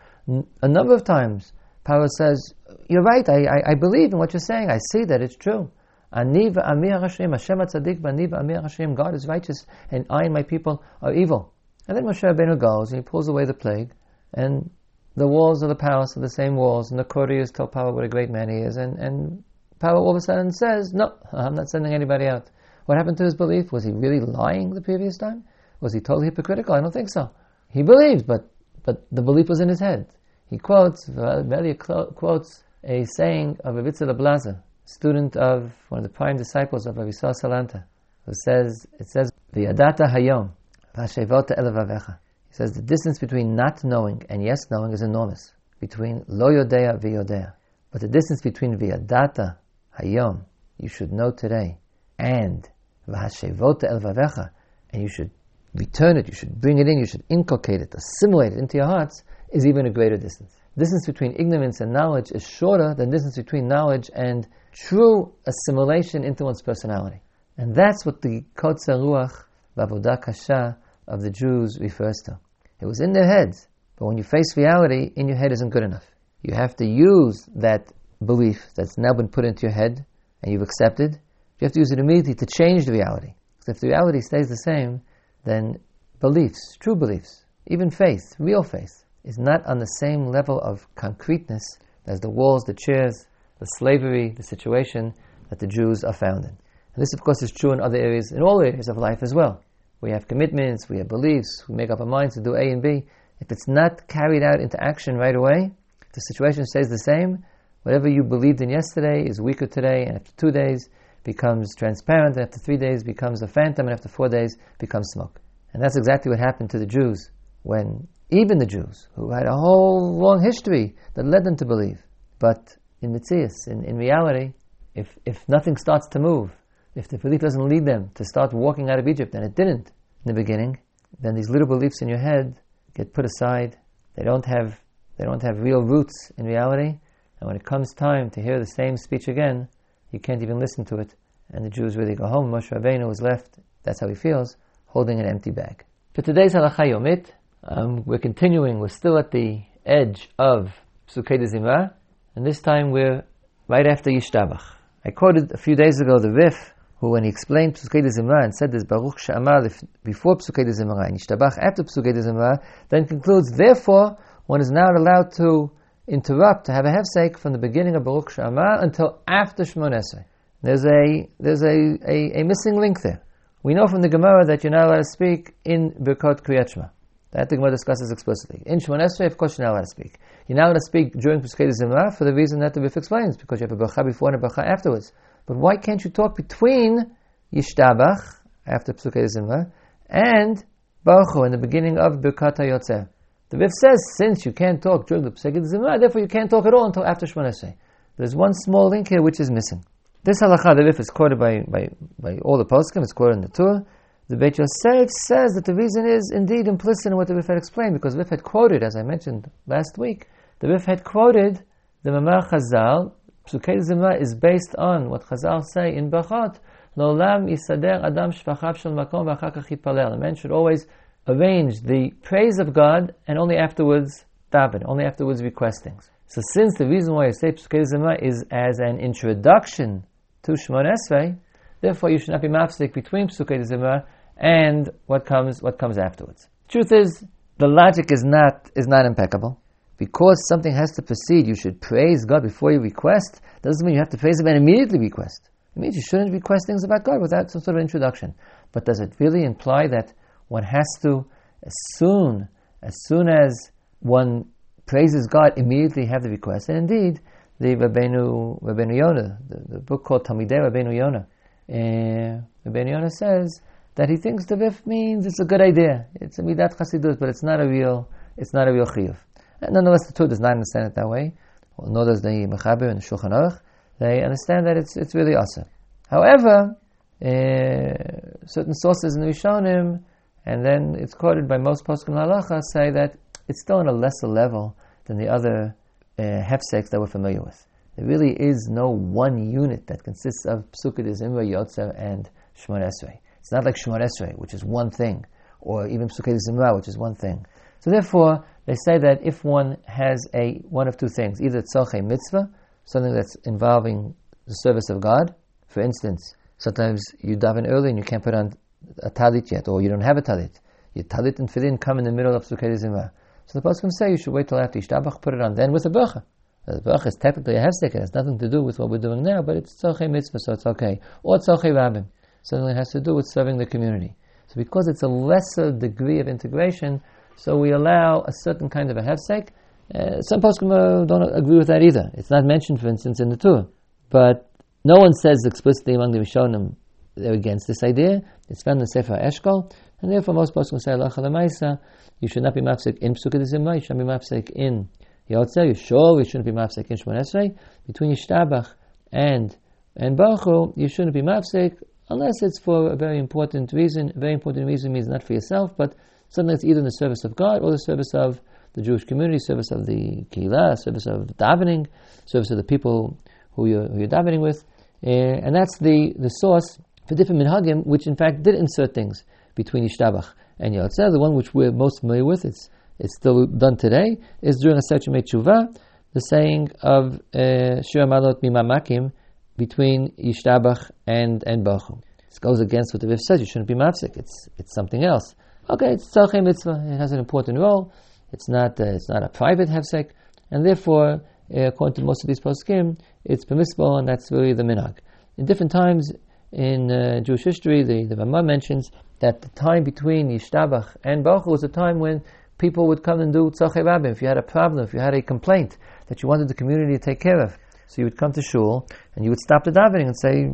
A 0.62 0.68
number 0.68 0.94
of 0.94 1.04
times, 1.04 1.52
Paro 1.86 2.08
says, 2.08 2.54
You're 2.90 3.04
right, 3.04 3.28
I, 3.28 3.44
I, 3.44 3.72
I, 3.72 3.76
believe 3.76 4.14
in 4.14 4.20
what 4.20 4.34
you're 4.34 4.40
saying, 4.40 4.70
I 4.70 4.80
see 4.92 5.04
that 5.06 5.22
it's 5.22 5.36
true. 5.36 5.70
Aniv 6.14 6.58
Amir 6.58 7.00
Hashem, 7.00 7.32
Hashem 7.32 7.58
Tzaddik, 7.58 8.02
Aniv 8.02 8.38
Amir 8.40 8.62
Hashem, 8.62 8.96
God 8.96 9.16
is 9.16 9.28
righteous, 9.28 9.66
and 9.92 10.06
I 10.10 10.24
and 10.24 10.34
my 10.34 10.44
people 10.44 10.84
are 11.02 11.14
evil. 11.14 11.54
And 11.88 11.98
then 11.98 12.06
Moshe 12.06 12.24
Rabbeinu 12.24 12.58
goes 12.58 12.92
and 12.92 13.04
he 13.04 13.04
pulls 13.04 13.28
away 13.28 13.46
the 13.46 13.54
plague, 13.54 13.94
and 14.34 14.70
the 15.16 15.28
walls 15.28 15.62
of 15.62 15.70
the 15.70 15.76
palace 15.76 16.16
are 16.16 16.22
the 16.22 16.30
same 16.30 16.56
walls, 16.56 16.92
and 16.92 17.00
the 17.00 17.04
courtiers 17.04 17.52
tell 17.52 17.68
Paro 17.68 17.94
what 17.94 18.06
a 18.06 18.10
great 18.10 18.30
man 18.30 18.50
he 18.50 18.58
is, 18.58 18.78
and, 18.78 18.98
and 18.98 19.44
Paro 19.80 19.98
all 19.98 20.12
of 20.12 20.16
a 20.16 20.22
sudden 20.22 20.52
says, 20.52 20.94
No, 20.94 21.14
I'm 21.34 21.56
not 21.56 21.68
sending 21.68 21.94
anybody 21.94 22.28
out. 22.28 22.50
What 22.86 22.98
happened 22.98 23.18
to 23.18 23.24
his 23.24 23.36
belief? 23.36 23.72
Was 23.72 23.84
he 23.84 23.92
really 23.92 24.20
lying 24.20 24.74
the 24.74 24.82
previous 24.82 25.18
time? 25.18 25.46
Was 25.80 25.94
he 25.94 26.00
totally 26.00 26.26
hypocritical? 26.26 26.76
I 26.76 26.82
don't 26.82 26.92
think 26.92 27.10
so. 27.10 27.30
He 27.70 27.82
believed, 27.82 28.28
but, 28.28 28.50
but 28.84 29.06
the 29.12 29.22
belief 29.22 29.48
was 29.50 29.62
in 29.62 29.70
his 29.70 29.80
head. 29.80 30.08
He 30.50 30.58
quotes, 30.58 31.08
Melia 31.10 31.76
quotes 31.76 32.64
a 32.84 33.06
saying 33.18 33.58
of 33.64 33.76
Avitza 33.76 34.16
Blazer, 34.16 34.62
student 34.86 35.36
of 35.38 35.72
one 35.90 36.00
of 36.00 36.04
the 36.04 36.14
prime 36.14 36.36
disciples 36.36 36.86
of 36.86 36.96
Avisar 36.96 37.34
Salanter, 37.42 37.86
who 38.26 38.34
says, 38.46 38.86
it 39.00 39.10
says, 39.10 39.32
V'yadata 39.56 40.12
hayom, 40.14 40.52
v'hashevota 40.96 41.58
elevavecha. 41.58 42.20
He 42.50 42.54
says 42.54 42.74
the 42.74 42.82
distance 42.82 43.18
between 43.18 43.56
not 43.56 43.84
knowing 43.84 44.24
and 44.30 44.44
yes 44.44 44.70
knowing 44.70 44.92
is 44.92 45.02
enormous, 45.02 45.54
between 45.80 46.24
lo 46.28 46.50
yodea 46.50 47.02
v'yodea. 47.02 47.54
But 47.92 48.02
the 48.02 48.08
distance 48.08 48.42
between 48.42 48.78
v'yadata 48.78 49.58
hayom, 50.00 50.44
you 50.78 50.90
should 50.90 51.12
know 51.12 51.32
today, 51.32 51.78
and 52.20 52.70
and 53.08 55.02
you 55.02 55.08
should 55.08 55.32
return 55.74 56.18
it, 56.18 56.28
you 56.28 56.34
should 56.34 56.62
bring 56.62 56.78
it 56.78 56.88
in, 56.88 56.98
you 57.00 57.06
should 57.06 57.24
inculcate 57.30 57.82
it, 57.82 57.94
assimilate 57.94 58.54
it 58.54 58.60
into 58.60 58.78
your 58.78 58.86
hearts, 58.86 59.24
is 59.52 59.66
even 59.66 59.86
a 59.86 59.90
greater 59.90 60.18
distance. 60.18 60.56
Distance 60.78 61.06
between 61.06 61.36
ignorance 61.38 61.82
and 61.82 61.92
knowledge 61.92 62.32
is 62.32 62.48
shorter 62.48 62.96
than 62.96 63.10
distance 63.12 63.36
between 63.36 63.68
knowledge 63.68 64.10
and 64.16 64.48
true 64.72 65.32
assimilation 65.46 66.24
into 66.24 66.46
one's 66.46 66.62
personality. 66.62 67.22
And 67.58 67.76
that's 67.76 68.06
what 68.06 68.22
the 68.22 68.44
Kotzer 68.56 68.98
Ruach 68.98 70.22
Kasha 70.24 70.78
of 71.08 71.22
the 71.22 71.30
Jews 71.30 71.78
refers 71.80 72.22
to. 72.26 72.40
It 72.82 72.86
was 72.86 73.02
in 73.02 73.14
their 73.14 73.28
heads, 73.28 73.68
but 73.98 74.06
when 74.06 74.18
you 74.18 74.24
face 74.24 74.58
reality, 74.58 75.12
in 75.16 75.28
your 75.28 75.38
head 75.38 75.52
isn't 75.52 75.70
good 75.70 75.84
enough. 75.84 76.06
You 76.42 76.56
have 76.56 76.76
to 76.78 76.86
use 76.86 77.48
that 77.56 77.92
belief 78.26 78.70
that's 78.76 78.98
now 78.98 79.14
been 79.14 79.28
put 79.28 79.46
into 79.46 79.64
your 79.64 79.72
head 79.72 80.06
and 80.42 80.52
you've 80.52 80.64
accepted. 80.64 81.20
You 81.60 81.66
have 81.66 81.74
to 81.74 81.80
use 81.80 81.92
it 81.92 82.00
immediately 82.00 82.36
to 82.36 82.46
change 82.46 82.86
the 82.86 82.94
reality. 82.94 83.34
Because 83.60 83.76
if 83.76 83.82
the 83.82 83.88
reality 83.88 84.22
stays 84.22 84.50
the 84.50 84.58
same, 84.58 85.02
then 85.46 85.80
beliefs, 86.20 86.76
true 86.80 86.96
beliefs, 86.96 87.46
even 87.68 87.90
faith, 87.90 88.36
real 88.40 88.64
faith, 88.64 89.04
is 89.24 89.38
not 89.38 89.66
on 89.66 89.80
the 89.80 89.86
same 89.86 90.28
level 90.28 90.60
of 90.60 90.88
concreteness 90.96 91.64
as 92.06 92.20
the 92.20 92.30
walls, 92.30 92.64
the 92.64 92.74
chairs, 92.74 93.26
the 93.60 93.66
slavery, 93.66 94.34
the 94.36 94.44
situation 94.44 95.14
that 95.50 95.60
the 95.60 95.68
Jews 95.68 96.04
are 96.04 96.14
found 96.14 96.44
in. 96.44 96.50
And 96.50 97.02
this, 97.02 97.14
of 97.14 97.22
course, 97.22 97.42
is 97.42 97.52
true 97.52 97.72
in 97.72 97.80
other 97.80 97.98
areas, 97.98 98.32
in 98.32 98.42
all 98.42 98.62
areas 98.62 98.90
of 98.90 98.98
life 98.98 99.24
as 99.24 99.34
well. 99.34 99.62
We 100.02 100.12
have 100.12 100.28
commitments, 100.28 100.90
we 100.90 100.98
have 100.98 101.08
beliefs, 101.08 101.64
we 101.70 101.76
make 101.76 101.90
up 101.90 102.02
our 102.02 102.06
minds 102.06 102.36
to 102.36 102.42
do 102.42 102.56
A 102.56 102.72
and 102.72 102.82
B. 102.82 103.06
If 103.40 103.52
it's 103.52 103.68
not 103.68 104.08
carried 104.08 104.44
out 104.44 104.60
into 104.60 104.82
action 104.84 105.16
right 105.16 105.36
away, 105.36 105.72
the 106.14 106.20
situation 106.20 106.66
stays 106.66 106.90
the 106.90 106.98
same. 107.00 107.46
Whatever 107.84 108.10
you 108.10 108.24
believed 108.24 108.62
in 108.62 108.70
yesterday 108.70 109.26
is 109.26 109.42
weaker 109.42 109.66
today, 109.66 110.06
and 110.06 110.18
after 110.18 110.32
two 110.38 110.52
days 110.52 110.90
becomes 111.24 111.76
transparent, 111.76 112.36
and 112.36 112.46
after 112.46 112.60
three 112.60 112.78
days 112.78 113.04
becomes 113.04 113.42
a 113.42 113.48
phantom, 113.48 113.88
and 113.88 113.94
after 113.94 114.10
four 114.10 114.30
days 114.30 114.58
becomes 114.80 115.10
smoke. 115.12 115.40
And 115.74 115.82
that's 115.82 115.98
exactly 115.98 116.30
what 116.30 116.40
happened 116.40 116.70
to 116.72 116.80
the 116.80 116.86
Jews 116.86 117.30
when 117.64 118.08
even 118.30 118.58
the 118.58 118.66
Jews, 118.66 119.08
who 119.16 119.32
had 119.32 119.46
a 119.46 119.56
whole 119.56 120.18
long 120.18 120.44
history 120.44 120.96
that 121.14 121.26
led 121.26 121.44
them 121.44 121.56
to 121.58 121.66
believe, 121.66 122.02
but 122.40 122.76
in 123.02 123.14
Mitzias, 123.14 123.68
in, 123.68 123.84
in 123.84 123.96
reality, 123.98 124.54
if, 124.96 125.08
if 125.26 125.48
nothing 125.48 125.78
starts 125.78 126.08
to 126.10 126.20
move, 126.20 126.52
if 126.96 127.08
the 127.08 127.18
belief 127.18 127.42
doesn't 127.42 127.68
lead 127.68 127.86
them 127.86 128.12
to 128.16 128.26
start 128.26 128.54
walking 128.54 128.90
out 128.90 129.00
of 129.00 129.08
Egypt, 129.08 129.34
and 129.36 129.44
it 129.44 129.56
didn't 129.56 129.92
in 130.26 130.34
the 130.34 130.34
beginning, 130.34 130.78
then 131.20 131.36
these 131.36 131.50
little 131.50 131.68
beliefs 131.68 132.02
in 132.02 132.08
your 132.08 132.20
head 132.20 132.60
get 132.94 133.14
put 133.14 133.26
aside. 133.26 133.78
They 134.16 134.24
don't 134.24 134.46
have 134.46 134.80
they 135.18 135.26
don't 135.26 135.42
have 135.42 135.60
real 135.60 135.82
roots 135.84 136.32
in 136.38 136.46
reality. 136.46 137.00
And 137.40 137.48
when 137.48 137.56
it 137.56 137.64
comes 137.64 137.94
time 137.94 138.30
to 138.32 138.42
hear 138.42 138.60
the 138.60 138.66
same 138.66 138.98
speech 138.98 139.28
again, 139.28 139.68
you 140.14 140.20
can't 140.20 140.44
even 140.44 140.60
listen 140.60 140.86
to 140.86 140.98
it. 140.98 141.14
And 141.50 141.66
the 141.66 141.70
Jews 141.70 141.98
really 141.98 142.16
go 142.16 142.28
home. 142.28 142.52
Moshe 142.52 142.72
Rabbeinu 142.72 143.08
was 143.08 143.22
left, 143.22 143.58
that's 143.84 144.00
how 144.00 144.08
he 144.08 144.16
feels, 144.16 144.56
holding 144.86 145.20
an 145.20 145.26
empty 145.26 145.52
bag. 145.52 145.84
For 146.14 146.22
today's 146.22 146.54
Halacha 146.54 146.86
Yomit, 146.94 147.32
um, 147.64 148.04
we're 148.06 148.20
continuing, 148.20 148.80
we're 148.80 148.88
still 148.88 149.18
at 149.18 149.32
the 149.32 149.62
edge 149.86 150.30
of 150.38 150.72
Psukei 151.08 151.40
Zimra, 151.52 151.94
and 152.36 152.46
this 152.46 152.62
time 152.62 152.92
we're 152.92 153.24
right 153.68 153.88
after 153.88 154.12
Yishtabach. 154.12 154.62
I 155.06 155.12
quoted 155.12 155.52
a 155.52 155.58
few 155.58 155.76
days 155.76 156.00
ago 156.00 156.20
the 156.20 156.32
Rif, 156.32 156.74
who 157.00 157.12
when 157.12 157.24
he 157.24 157.30
explained 157.30 157.76
Psukei 157.76 158.04
Zimra 158.18 158.44
and 158.44 158.56
said 158.56 158.72
this 158.72 158.84
Baruch 158.84 159.20
She'amar 159.20 159.68
before 160.04 160.38
Psukei 160.38 160.66
Zimra 160.68 161.08
and 161.08 161.20
Yishtabach 161.20 161.58
after 161.60 161.84
Psukei 161.84 162.14
Zimra, 162.16 162.64
then 162.90 163.06
concludes, 163.06 163.52
therefore, 163.52 164.18
one 164.46 164.62
is 164.62 164.72
now 164.72 164.90
allowed 164.96 165.32
to 165.34 165.72
interrupt, 166.08 166.66
to 166.66 166.74
have 166.74 166.86
a 166.86 166.92
hefsek 166.92 167.38
from 167.38 167.54
the 167.54 167.60
beginning 167.60 167.96
of 167.96 168.04
Baruch 168.04 168.32
She'amar 168.32 168.84
until 168.84 169.22
after 169.28 169.64
Shemon 169.64 169.94
Esrei. 169.94 170.26
There's 170.62 170.86
a 170.86 171.28
there's 171.40 171.62
a, 171.62 171.98
a, 172.08 172.40
a, 172.40 172.44
missing 172.44 172.80
link 172.80 173.02
there. 173.02 173.22
We 173.64 173.74
know 173.74 173.88
from 173.88 174.02
the 174.02 174.10
Gemara 174.10 174.46
that 174.46 174.64
you're 174.64 174.72
not 174.72 174.88
allowed 174.88 174.98
to 174.98 175.06
speak 175.06 175.56
in 175.66 175.92
Birkot 175.92 176.42
Kriyat 176.42 176.74
Shema. 176.74 176.88
That 177.32 177.50
the 177.50 177.56
Gemara 177.56 177.72
discusses 177.72 178.12
explicitly. 178.12 178.64
In 178.66 178.80
Shemon 178.80 179.02
Esrei, 179.02 179.26
of 179.26 179.38
course, 179.38 179.58
you're 179.58 179.66
not 179.66 179.74
allowed 179.74 179.82
to 179.82 179.88
speak. 179.88 180.20
You're 180.48 180.58
not 180.58 180.66
allowed 180.68 180.74
to 180.74 180.82
speak 180.82 181.14
during 181.14 181.42
Psukei 181.42 181.72
Zimra 181.72 182.16
for 182.16 182.26
the 182.26 182.34
reason 182.34 182.60
that 182.60 182.74
the 182.74 182.82
Rif 182.82 182.98
explains, 182.98 183.38
because 183.38 183.60
you 183.60 183.68
have 183.68 183.72
a 183.72 183.82
bracha 183.82 184.06
before 184.06 184.34
and 184.34 184.44
a 184.44 184.48
bracha 184.48 184.64
afterwards. 184.64 185.12
But 185.46 185.58
why 185.58 185.78
can't 185.78 186.04
you 186.04 186.12
talk 186.12 186.36
between 186.36 187.16
Yishtabach, 187.54 188.40
after 188.68 188.94
Psukei 188.94 189.28
Zimra, 189.36 189.72
and 190.10 190.64
Baruch 191.04 191.46
in 191.46 191.52
the 191.52 191.58
beginning 191.58 191.98
of 191.98 192.22
Birkat 192.22 192.58
HaYotzeh? 192.58 193.10
The 193.54 193.60
Rif 193.60 193.72
says, 193.80 194.00
since 194.18 194.48
you 194.48 194.52
can't 194.52 194.82
talk 194.82 195.06
during 195.06 195.24
the 195.24 195.30
Psukei 195.30 195.62
Zimra, 195.62 196.00
therefore 196.00 196.22
you 196.22 196.28
can't 196.28 196.50
talk 196.50 196.66
at 196.66 196.74
all 196.74 196.88
until 196.88 197.06
after 197.06 197.28
Shemon 197.28 197.50
Esrei. 197.50 197.76
There's 198.18 198.36
one 198.36 198.52
small 198.52 198.90
link 198.90 199.10
here 199.10 199.22
which 199.22 199.40
is 199.40 199.52
missing. 199.52 199.86
This 200.24 200.42
halacha, 200.42 200.76
the 200.76 200.84
Rif, 200.84 201.00
is 201.00 201.12
quoted 201.12 201.38
by, 201.38 201.60
by, 201.68 201.90
by 202.18 202.40
all 202.40 202.58
the 202.58 202.66
poskim, 202.66 203.04
it's 203.04 203.14
quoted 203.14 203.36
in 203.36 203.42
the 203.42 203.50
Tur. 203.50 203.86
The 204.30 204.38
Beit 204.38 204.58
Yosef 204.58 205.08
says 205.28 205.54
that 205.54 205.66
the 205.66 205.76
reason 205.76 206.08
is 206.08 206.32
indeed 206.34 206.68
implicit 206.68 207.12
in 207.12 207.16
what 207.16 207.28
the 207.28 207.36
Rif 207.36 207.46
had 207.46 207.58
explained, 207.58 207.94
because 207.94 208.14
the 208.14 208.18
Rif 208.22 208.30
had 208.30 208.42
quoted, 208.42 208.82
as 208.82 208.96
I 208.96 209.04
mentioned 209.04 209.52
last 209.68 210.00
week, 210.00 210.30
the 210.58 210.70
Rif 210.70 210.86
had 210.86 211.04
quoted 211.04 211.64
the 212.02 212.10
Mamar 212.10 212.50
Chazal. 212.50 213.14
Psukei 213.48 213.78
Zimra 213.88 214.20
is 214.20 214.34
based 214.34 214.74
on 214.80 215.12
what 215.12 215.28
Chazal 215.28 215.64
say 215.64 215.96
in 215.96 216.10
Brachot, 216.10 216.58
Lolam 216.96 217.50
yisader 217.50 218.04
adam 218.04 218.32
shvachav 218.32 218.78
shel 218.78 218.94
makom 218.94 219.26
v'achar 219.26 220.14
A 220.14 220.18
man 220.18 220.36
should 220.36 220.52
always 220.52 220.86
arrange 221.28 221.82
the 221.82 222.12
praise 222.22 222.60
of 222.60 222.74
God 222.74 223.16
and 223.28 223.38
only 223.38 223.58
afterwards 223.58 224.26
daven, 224.52 224.84
only 224.86 225.06
afterwards 225.06 225.42
request 225.44 225.84
things. 225.84 226.10
So 226.28 226.42
since 226.54 226.78
the 226.78 226.88
reason 226.88 227.14
why 227.14 227.28
I 227.28 227.32
say 227.32 227.52
Psukei 227.52 227.84
Zimra 227.92 228.22
is 228.22 228.46
as 228.52 228.80
an 228.80 229.00
introduction 229.00 230.06
to 230.44 230.54
Shemon 230.54 230.92
Esrei, 230.92 231.38
therefore 231.82 232.10
you 232.10 232.18
should 232.18 232.32
not 232.32 232.42
be 232.42 232.48
mafsik 232.48 232.94
between 232.94 233.28
Psukei 233.28 233.60
Zimra 233.70 234.06
and 234.38 234.90
what 235.06 235.26
comes 235.26 235.62
what 235.62 235.78
comes 235.78 235.98
afterwards. 235.98 236.50
Truth 236.68 236.92
is, 236.92 237.24
the 237.58 237.68
logic 237.68 238.12
is 238.12 238.24
not 238.24 238.70
is 238.76 238.88
not 238.88 239.06
impeccable. 239.06 239.60
Because 239.98 240.48
something 240.50 240.74
has 240.74 240.92
to 240.94 241.02
precede, 241.02 241.48
you 241.48 241.56
should 241.56 241.80
praise 241.80 242.26
God 242.26 242.42
before 242.42 242.72
you 242.72 242.80
request. 242.80 243.42
Doesn't 243.62 243.86
mean 243.86 243.94
you 243.94 244.02
have 244.02 244.10
to 244.10 244.18
praise 244.18 244.40
Him 244.40 244.48
and 244.48 244.58
immediately 244.58 245.00
request. 245.00 245.50
It 245.76 245.80
means 245.80 245.96
you 245.96 246.02
shouldn't 246.02 246.34
request 246.34 246.66
things 246.68 246.84
about 246.84 247.04
God 247.04 247.22
without 247.22 247.52
some 247.52 247.62
sort 247.62 247.78
of 247.78 247.82
introduction. 247.82 248.34
But 248.72 248.86
does 248.86 249.00
it 249.00 249.14
really 249.20 249.44
imply 249.44 249.88
that 249.88 250.14
one 250.48 250.64
has 250.64 250.86
to, 251.02 251.26
as 251.64 251.74
soon 251.96 252.48
as 252.82 252.94
soon 253.06 253.30
as 253.30 253.72
one 254.00 254.46
praises 254.86 255.28
God, 255.28 255.54
immediately 255.58 256.06
have 256.06 256.24
the 256.24 256.30
request? 256.30 256.70
And 256.70 256.78
indeed, 256.78 257.22
the 257.60 257.76
Rabbeinu, 257.76 258.62
Rabbeinu 258.62 258.98
Yonah, 258.98 259.38
the, 259.48 259.76
the 259.76 259.80
book 259.80 260.04
called 260.04 260.26
Talmidei 260.26 260.60
Rabbeinu 260.60 260.96
Yonah, 260.96 261.26
uh, 261.70 262.42
Rabbeinu 262.70 262.92
Yonah 262.92 263.10
says 263.10 263.62
that 263.96 264.10
he 264.10 264.18
thinks 264.18 264.46
the 264.46 264.58
Rif 264.58 264.86
means 264.86 265.26
it's 265.26 265.40
a 265.40 265.46
good 265.46 265.62
idea. 265.62 266.08
It's 266.16 266.40
a 266.40 266.42
midat 266.42 266.76
chasidus, 266.76 267.18
but 267.20 267.30
it's 267.30 267.44
not 267.44 267.62
a 267.62 267.68
real, 267.68 268.10
it's 268.38 268.54
not 268.54 268.68
a 268.68 268.74
real 268.74 268.86
chiyuv. 268.86 269.16
And 269.62 269.74
nonetheless, 269.74 270.08
the 270.08 270.14
Tur 270.14 270.28
does 270.28 270.40
not 270.40 270.52
understand 270.52 270.88
it 270.88 270.96
that 270.96 271.08
way. 271.08 271.34
Nor 271.80 272.06
does 272.06 272.22
the 272.22 272.48
Mechaber 272.48 272.90
and 272.90 273.02
the 273.02 273.06
Shulchan 273.06 273.32
Aruch. 273.32 273.60
They 274.00 274.24
understand 274.24 274.68
that 274.68 274.78
it's 274.78 274.98
it's 274.98 275.16
really 275.16 275.34
asur. 275.34 275.66
However, 276.10 276.76
uh, 277.24 278.46
certain 278.46 278.74
sources 278.74 279.16
in 279.16 279.22
the 279.22 279.28
Rishonim, 279.28 280.04
and 280.46 280.66
then 280.66 280.96
it's 280.98 281.14
quoted 281.14 281.48
by 281.48 281.58
most 281.58 281.86
poskim 281.86 282.16
halacha, 282.16 282.62
say 282.74 282.92
that 282.92 283.16
it's 283.48 283.62
still 283.62 283.78
on 283.78 283.88
a 283.88 283.92
lesser 283.92 284.28
level 284.28 284.76
than 285.06 285.18
the 285.18 285.28
other 285.28 285.76
uh, 286.18 286.22
hefseks 286.22 286.90
that 286.90 287.00
we're 287.00 287.08
familiar 287.08 287.42
with. 287.42 287.66
There 287.96 288.06
really 288.06 288.34
is 288.34 288.70
no 288.72 288.90
one 288.90 289.52
unit 289.52 289.88
that 289.88 290.04
consists 290.04 290.46
of 290.46 290.66
Psukei, 290.72 291.06
Zimra, 291.10 291.46
Yotzer, 291.46 291.94
and 291.98 292.30
Shemon 292.58 292.82
Esrei. 292.82 293.20
It's 293.40 293.52
not 293.52 293.66
like 293.66 293.76
Shemon 293.76 294.02
Esrei, 294.02 294.38
which 294.38 294.54
is 294.54 294.64
one 294.64 294.90
thing, 294.90 295.26
or 295.62 295.88
even 295.88 296.08
Psukei 296.08 296.38
Zimra, 296.50 296.76
which 296.76 296.88
is 296.88 296.98
one 296.98 297.16
thing. 297.16 297.46
So 297.80 297.92
therefore, 297.92 298.46
they 298.66 298.76
say 298.86 298.98
that 298.98 299.20
if 299.24 299.44
one 299.44 299.78
has 299.86 300.26
a 300.34 300.62
one 300.70 300.88
of 300.88 300.98
two 300.98 301.10
things, 301.10 301.42
either 301.42 301.62
tzorchei 301.62 302.04
mitzvah, 302.04 302.50
something 302.86 303.14
that's 303.14 303.36
involving 303.44 304.16
the 304.48 304.54
service 304.54 304.90
of 304.90 305.02
God. 305.02 305.36
For 305.68 305.82
instance, 305.82 306.36
sometimes 306.58 307.04
you 307.20 307.36
daven 307.36 307.70
early 307.70 307.90
and 307.90 307.98
you 307.98 308.04
can't 308.04 308.24
put 308.24 308.34
on 308.34 308.54
a 309.02 309.10
talit 309.10 309.52
yet, 309.52 309.68
or 309.68 309.82
you 309.82 309.90
don't 309.90 310.02
have 310.02 310.18
a 310.18 310.22
talit. 310.22 310.60
Your 310.94 311.06
talit 311.06 311.40
and 311.40 311.50
tefillin 311.50 311.80
come 311.80 312.00
in 312.00 312.06
the 312.06 312.12
middle 312.12 312.36
of 312.36 312.44
Psukei 312.44 312.74
Zimra. 312.76 313.12
So 313.46 313.60
the 313.60 313.68
Pasuk 313.68 313.90
say 313.92 314.12
you 314.12 314.18
should 314.18 314.34
wait 314.34 314.48
till 314.48 314.60
after 314.60 314.80
Yishtabach, 314.80 315.22
put 315.22 315.34
it 315.34 315.42
on, 315.42 315.56
then 315.56 315.72
with 315.72 315.86
a 315.86 315.90
bracha. 315.90 316.24
The 316.66 316.80
bracha 316.80 317.08
is 317.08 317.16
technically 317.16 317.56
a 317.56 317.62
hefsek, 317.62 317.94
it 317.94 318.00
has 318.00 318.14
nothing 318.14 318.40
to 318.40 318.50
do 318.50 318.64
with 318.64 318.80
what 318.80 318.90
we're 318.90 318.98
doing 318.98 319.22
now, 319.22 319.42
but 319.42 319.58
it's 319.58 319.76
tzorchei 319.84 320.10
mitzvah, 320.10 320.40
so 320.40 320.54
it's 320.54 320.66
okay. 320.66 321.00
Or 321.24 321.38
tzorchei 321.38 321.74
rabbim, 321.74 322.06
something 322.44 322.68
that 322.68 322.78
has 322.78 322.90
to 322.92 323.02
do 323.02 323.14
with 323.16 323.26
serving 323.28 323.58
the 323.58 323.66
community. 323.66 324.16
So 324.48 324.56
because 324.56 324.88
it's 324.88 325.04
a 325.04 325.08
lesser 325.08 325.72
degree 325.72 326.20
of 326.22 326.28
integration, 326.28 327.02
so 327.36 327.58
we 327.58 327.72
allow 327.72 328.22
a 328.22 328.32
certain 328.32 328.70
kind 328.70 328.90
of 328.92 328.98
a 328.98 329.02
hefsek. 329.02 329.50
Uh, 329.94 330.22
some 330.22 330.40
poskim 330.40 331.08
don't 331.08 331.36
agree 331.36 331.58
with 331.58 331.68
that 331.68 331.82
either. 331.82 332.10
It's 332.14 332.30
not 332.30 332.46
mentioned, 332.46 332.80
for 332.80 332.88
instance, 332.88 333.20
in 333.20 333.30
the 333.30 333.38
Tur. 333.38 333.68
But 334.10 334.50
no 334.86 334.96
one 334.96 335.14
says 335.14 335.44
explicitly 335.46 335.96
among 335.96 336.12
the 336.12 336.20
Rishonim 336.20 336.76
they're 337.16 337.34
against 337.34 337.68
this 337.68 337.84
idea. 337.84 338.22
It's 338.50 338.64
found 338.64 338.78
in 338.78 338.86
the 338.86 338.88
Sefer 338.88 339.14
Eshkol, 339.14 339.72
and 340.02 340.12
therefore 340.12 340.34
most 340.34 340.54
poskim 340.54 340.80
say, 340.80 340.94
Allah 340.94 341.80
you 342.20 342.28
should 342.28 342.44
not 342.44 342.56
be 342.56 342.62
mafsek 342.62 342.98
in 343.00 343.14
Psukei 343.14 343.42
Zimra, 343.42 343.76
you 343.76 343.82
should 343.82 343.98
be 343.98 344.04
mafsek 344.04 344.50
in 344.52 344.90
Yotzer, 345.30 345.68
you 345.68 345.74
sure 345.74 346.20
you 346.20 346.26
shouldn't 346.26 346.46
be 346.46 346.52
mafsek 346.52 346.90
in 346.90 346.98
Shemon 346.98 347.20
Esrei. 347.20 347.58
Between 347.88 348.16
Yishtabach 348.16 348.74
and 349.12 349.56
and 349.96 350.18
Baruch 350.18 350.74
you 350.76 350.88
shouldn't 350.88 351.14
be 351.14 351.22
mafsek 351.22 351.78
unless 352.10 352.42
it's 352.42 352.60
for 352.60 352.92
a 352.92 352.96
very 352.96 353.20
important 353.20 353.72
reason. 353.74 354.12
A 354.16 354.20
very 354.20 354.34
important 354.34 354.68
reason 354.68 354.92
means 354.92 355.08
not 355.08 355.24
for 355.24 355.34
yourself, 355.34 355.72
but 355.78 355.96
something 356.30 356.54
that's 356.54 356.64
either 356.64 356.80
in 356.80 356.86
the 356.86 356.92
service 356.92 357.24
of 357.24 357.36
God 357.36 357.62
or 357.62 357.72
the 357.72 357.78
service 357.78 358.14
of 358.14 358.42
the 358.74 358.82
Jewish 358.82 359.04
community, 359.04 359.38
service 359.40 359.72
of 359.72 359.86
the 359.86 360.26
Kehillah, 360.32 360.78
service 360.80 361.06
of 361.06 361.28
davening, 361.38 361.88
service 362.26 362.50
of 362.52 362.58
the 362.58 362.64
people 362.64 363.18
who 363.54 363.68
you're, 363.68 363.88
who 363.88 364.00
you're 364.00 364.08
davening 364.08 364.42
with. 364.42 364.64
Uh, 365.06 365.10
and 365.10 365.56
that's 365.56 365.78
the, 365.78 366.14
the 366.18 366.30
source 366.30 366.80
for 367.08 367.16
different 367.16 367.42
minhagim, 367.42 367.86
which 367.86 368.08
in 368.08 368.16
fact 368.16 368.44
did 368.44 368.56
insert 368.56 368.94
things 368.94 369.24
between 369.56 369.88
Yishtabach 369.88 370.34
and 370.60 370.76
Yotzer. 370.76 371.12
The 371.12 371.20
one 371.20 371.36
which 371.36 371.54
we're 371.54 371.72
most 371.72 372.02
familiar 372.02 372.26
with, 372.26 372.46
it's, 372.46 372.70
it's 373.00 373.16
still 373.16 373.46
done 373.46 373.78
today, 373.78 374.18
is 374.42 374.58
during 374.62 374.78
a 374.78 374.94
Sechim 374.94 375.16
Tshuva, 375.16 375.76
the 376.14 376.20
saying 376.20 376.70
of 376.82 377.16
uh, 377.34 377.82
Shir 377.82 378.06
Malot 378.06 378.42
Mimamakim 378.44 379.12
between 379.58 380.12
Yishtabach 380.18 380.92
and, 381.08 381.44
and 381.46 381.64
Baruch. 381.64 382.04
This 382.30 382.40
goes 382.40 382.60
against 382.60 382.94
what 382.94 383.02
the 383.02 383.08
Rif 383.08 383.20
says, 383.20 383.40
you 383.40 383.46
shouldn't 383.46 383.68
be 383.68 383.76
mafsik, 383.76 384.18
it's, 384.18 384.48
it's 384.58 384.74
something 384.74 385.04
else. 385.04 385.36
Okay, 385.70 385.94
it's 385.94 386.14
tzarchei 386.14 386.44
mitzvah. 386.44 386.84
It 386.88 386.98
has 386.98 387.14
an 387.14 387.20
important 387.20 387.58
role. 387.58 387.94
It's 388.34 388.50
not 388.50 388.78
uh, 388.82 388.96
it's 388.96 389.08
not 389.08 389.24
a 389.24 389.30
private 389.30 389.70
hefsek, 389.70 390.10
and 390.52 390.66
therefore, 390.66 391.22
uh, 391.56 391.62
according 391.62 391.96
to 391.96 392.04
most 392.04 392.22
of 392.24 392.28
these 392.28 392.42
poskim, 392.42 393.00
it's 393.24 393.46
permissible, 393.46 393.98
and 393.98 394.06
that's 394.06 394.30
really 394.30 394.54
the 394.54 394.64
minhag. 394.64 394.98
In 395.38 395.46
different 395.46 395.72
times 395.72 396.12
in 396.54 396.92
uh, 396.92 397.20
Jewish 397.22 397.44
history, 397.44 397.84
the 397.84 398.06
the 398.06 398.16
Rama 398.16 398.44
mentions 398.44 398.92
that 399.20 399.42
the 399.42 399.50
time 399.50 399.84
between 399.84 400.30
Yishtabach 400.30 400.96
and 401.04 401.24
Baruch 401.24 401.48
was 401.48 401.64
a 401.64 401.68
time 401.68 402.00
when 402.00 402.22
people 402.60 402.88
would 402.88 403.04
come 403.04 403.20
and 403.20 403.34
do 403.34 403.50
tzarchei 403.50 403.84
rabbim. 403.84 404.12
If 404.12 404.22
you 404.22 404.28
had 404.28 404.38
a 404.38 404.44
problem, 404.44 404.84
if 404.86 404.94
you 404.94 405.00
had 405.00 405.16
a 405.16 405.22
complaint 405.22 405.78
that 406.08 406.22
you 406.22 406.30
wanted 406.30 406.48
the 406.48 406.54
community 406.54 406.94
to 406.94 407.00
take 407.00 407.20
care 407.20 407.40
of, 407.40 407.58
so 407.88 408.02
you 408.02 408.06
would 408.06 408.18
come 408.18 408.32
to 408.34 408.42
shul 408.42 408.88
and 409.16 409.26
you 409.26 409.32
would 409.32 409.40
stop 409.40 409.64
the 409.64 409.72
davening 409.72 410.06
and 410.06 410.18
say, 410.18 410.52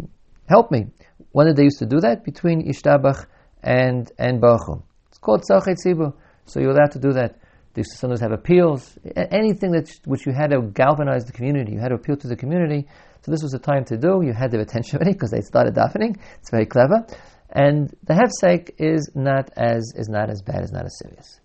"Help 0.48 0.72
me." 0.72 0.88
When 1.32 1.48
did 1.48 1.58
they 1.58 1.64
used 1.64 1.80
to 1.80 1.86
do 1.86 2.00
that? 2.00 2.24
Between 2.24 2.66
Yishtabach 2.66 3.26
and 3.62 4.10
and 4.18 4.40
Baruch 4.40 4.82
It's 5.10 5.18
called 5.18 5.44
Tzarchei 5.50 5.76
Tzibur. 5.76 6.14
So 6.46 6.60
you're 6.62 6.72
allowed 6.72 6.92
to 6.92 7.00
do 7.00 7.12
that. 7.14 7.40
They 7.74 7.84
sometimes 7.84 8.22
have 8.22 8.32
appeals, 8.32 8.98
anything 9.16 9.72
that 9.72 9.88
which 10.06 10.26
you 10.26 10.34
had 10.34 10.50
to 10.52 10.62
galvanize 10.62 11.26
the 11.26 11.34
community, 11.34 11.74
you 11.74 11.80
had 11.80 11.90
to 11.90 11.96
appeal 11.96 12.18
to 12.18 12.28
the 12.28 12.36
community. 12.36 12.88
So 13.22 13.32
this 13.32 13.44
was 13.44 13.52
the 13.52 13.60
time 13.60 13.84
to 13.86 13.98
do. 13.98 14.22
You 14.24 14.34
had 14.34 14.52
their 14.52 14.62
attention 14.62 14.96
already 14.98 15.14
because 15.14 15.32
they 15.32 15.42
started 15.42 15.76
davening. 15.76 16.18
It's 16.40 16.50
very 16.50 16.66
clever, 16.66 17.06
and 17.52 17.94
the 18.04 18.14
hefsek 18.14 18.72
is 18.78 19.12
not 19.16 19.50
as 19.58 19.94
is 19.96 20.08
not 20.08 20.30
as 20.30 20.42
bad, 20.42 20.64
is 20.64 20.72
not 20.72 20.86
as 20.86 20.98
serious. 20.98 21.40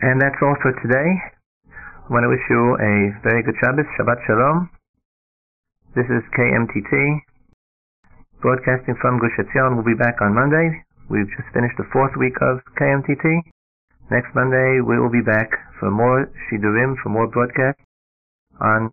And 0.00 0.20
that's 0.20 0.40
all 0.42 0.56
for 0.62 0.72
today. 0.82 1.08
I 1.68 2.08
want 2.12 2.24
to 2.24 2.28
wish 2.28 2.44
you 2.50 2.76
a 2.80 2.94
very 3.22 3.42
good 3.42 3.54
Shabbos, 3.60 3.86
Shabbat 3.96 4.20
Shalom. 4.26 4.70
This 5.94 6.06
is 6.10 6.22
KMTT 6.36 7.20
broadcasting 8.40 8.96
from 9.00 9.18
Gush 9.20 9.38
Etzion. 9.40 9.76
We'll 9.76 9.88
be 9.88 9.96
back 9.96 10.20
on 10.20 10.34
Monday. 10.34 10.84
We've 11.08 11.28
just 11.36 11.48
finished 11.54 11.76
the 11.78 11.88
fourth 11.92 12.12
week 12.18 12.36
of 12.42 12.60
KMTT. 12.76 13.40
Next 14.10 14.34
Monday, 14.34 14.84
we 14.84 14.98
will 14.98 15.08
be 15.08 15.24
back 15.24 15.48
for 15.80 15.90
more 15.90 16.28
Shidurim, 16.50 16.96
for 17.02 17.08
more 17.08 17.26
broadcasts 17.26 17.80
on 18.60 18.90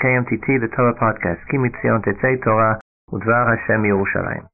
KMTT, 0.00 0.60
the 0.60 0.68
Torah 0.76 0.94
podcast. 0.94 1.40
Ki 1.50 1.56
Mitzion 1.56 2.02
Tetzei 2.04 2.42
Torah, 2.42 2.80
Udvar 3.12 3.56
Hashem 3.56 3.82
Yerushalayim. 3.82 4.46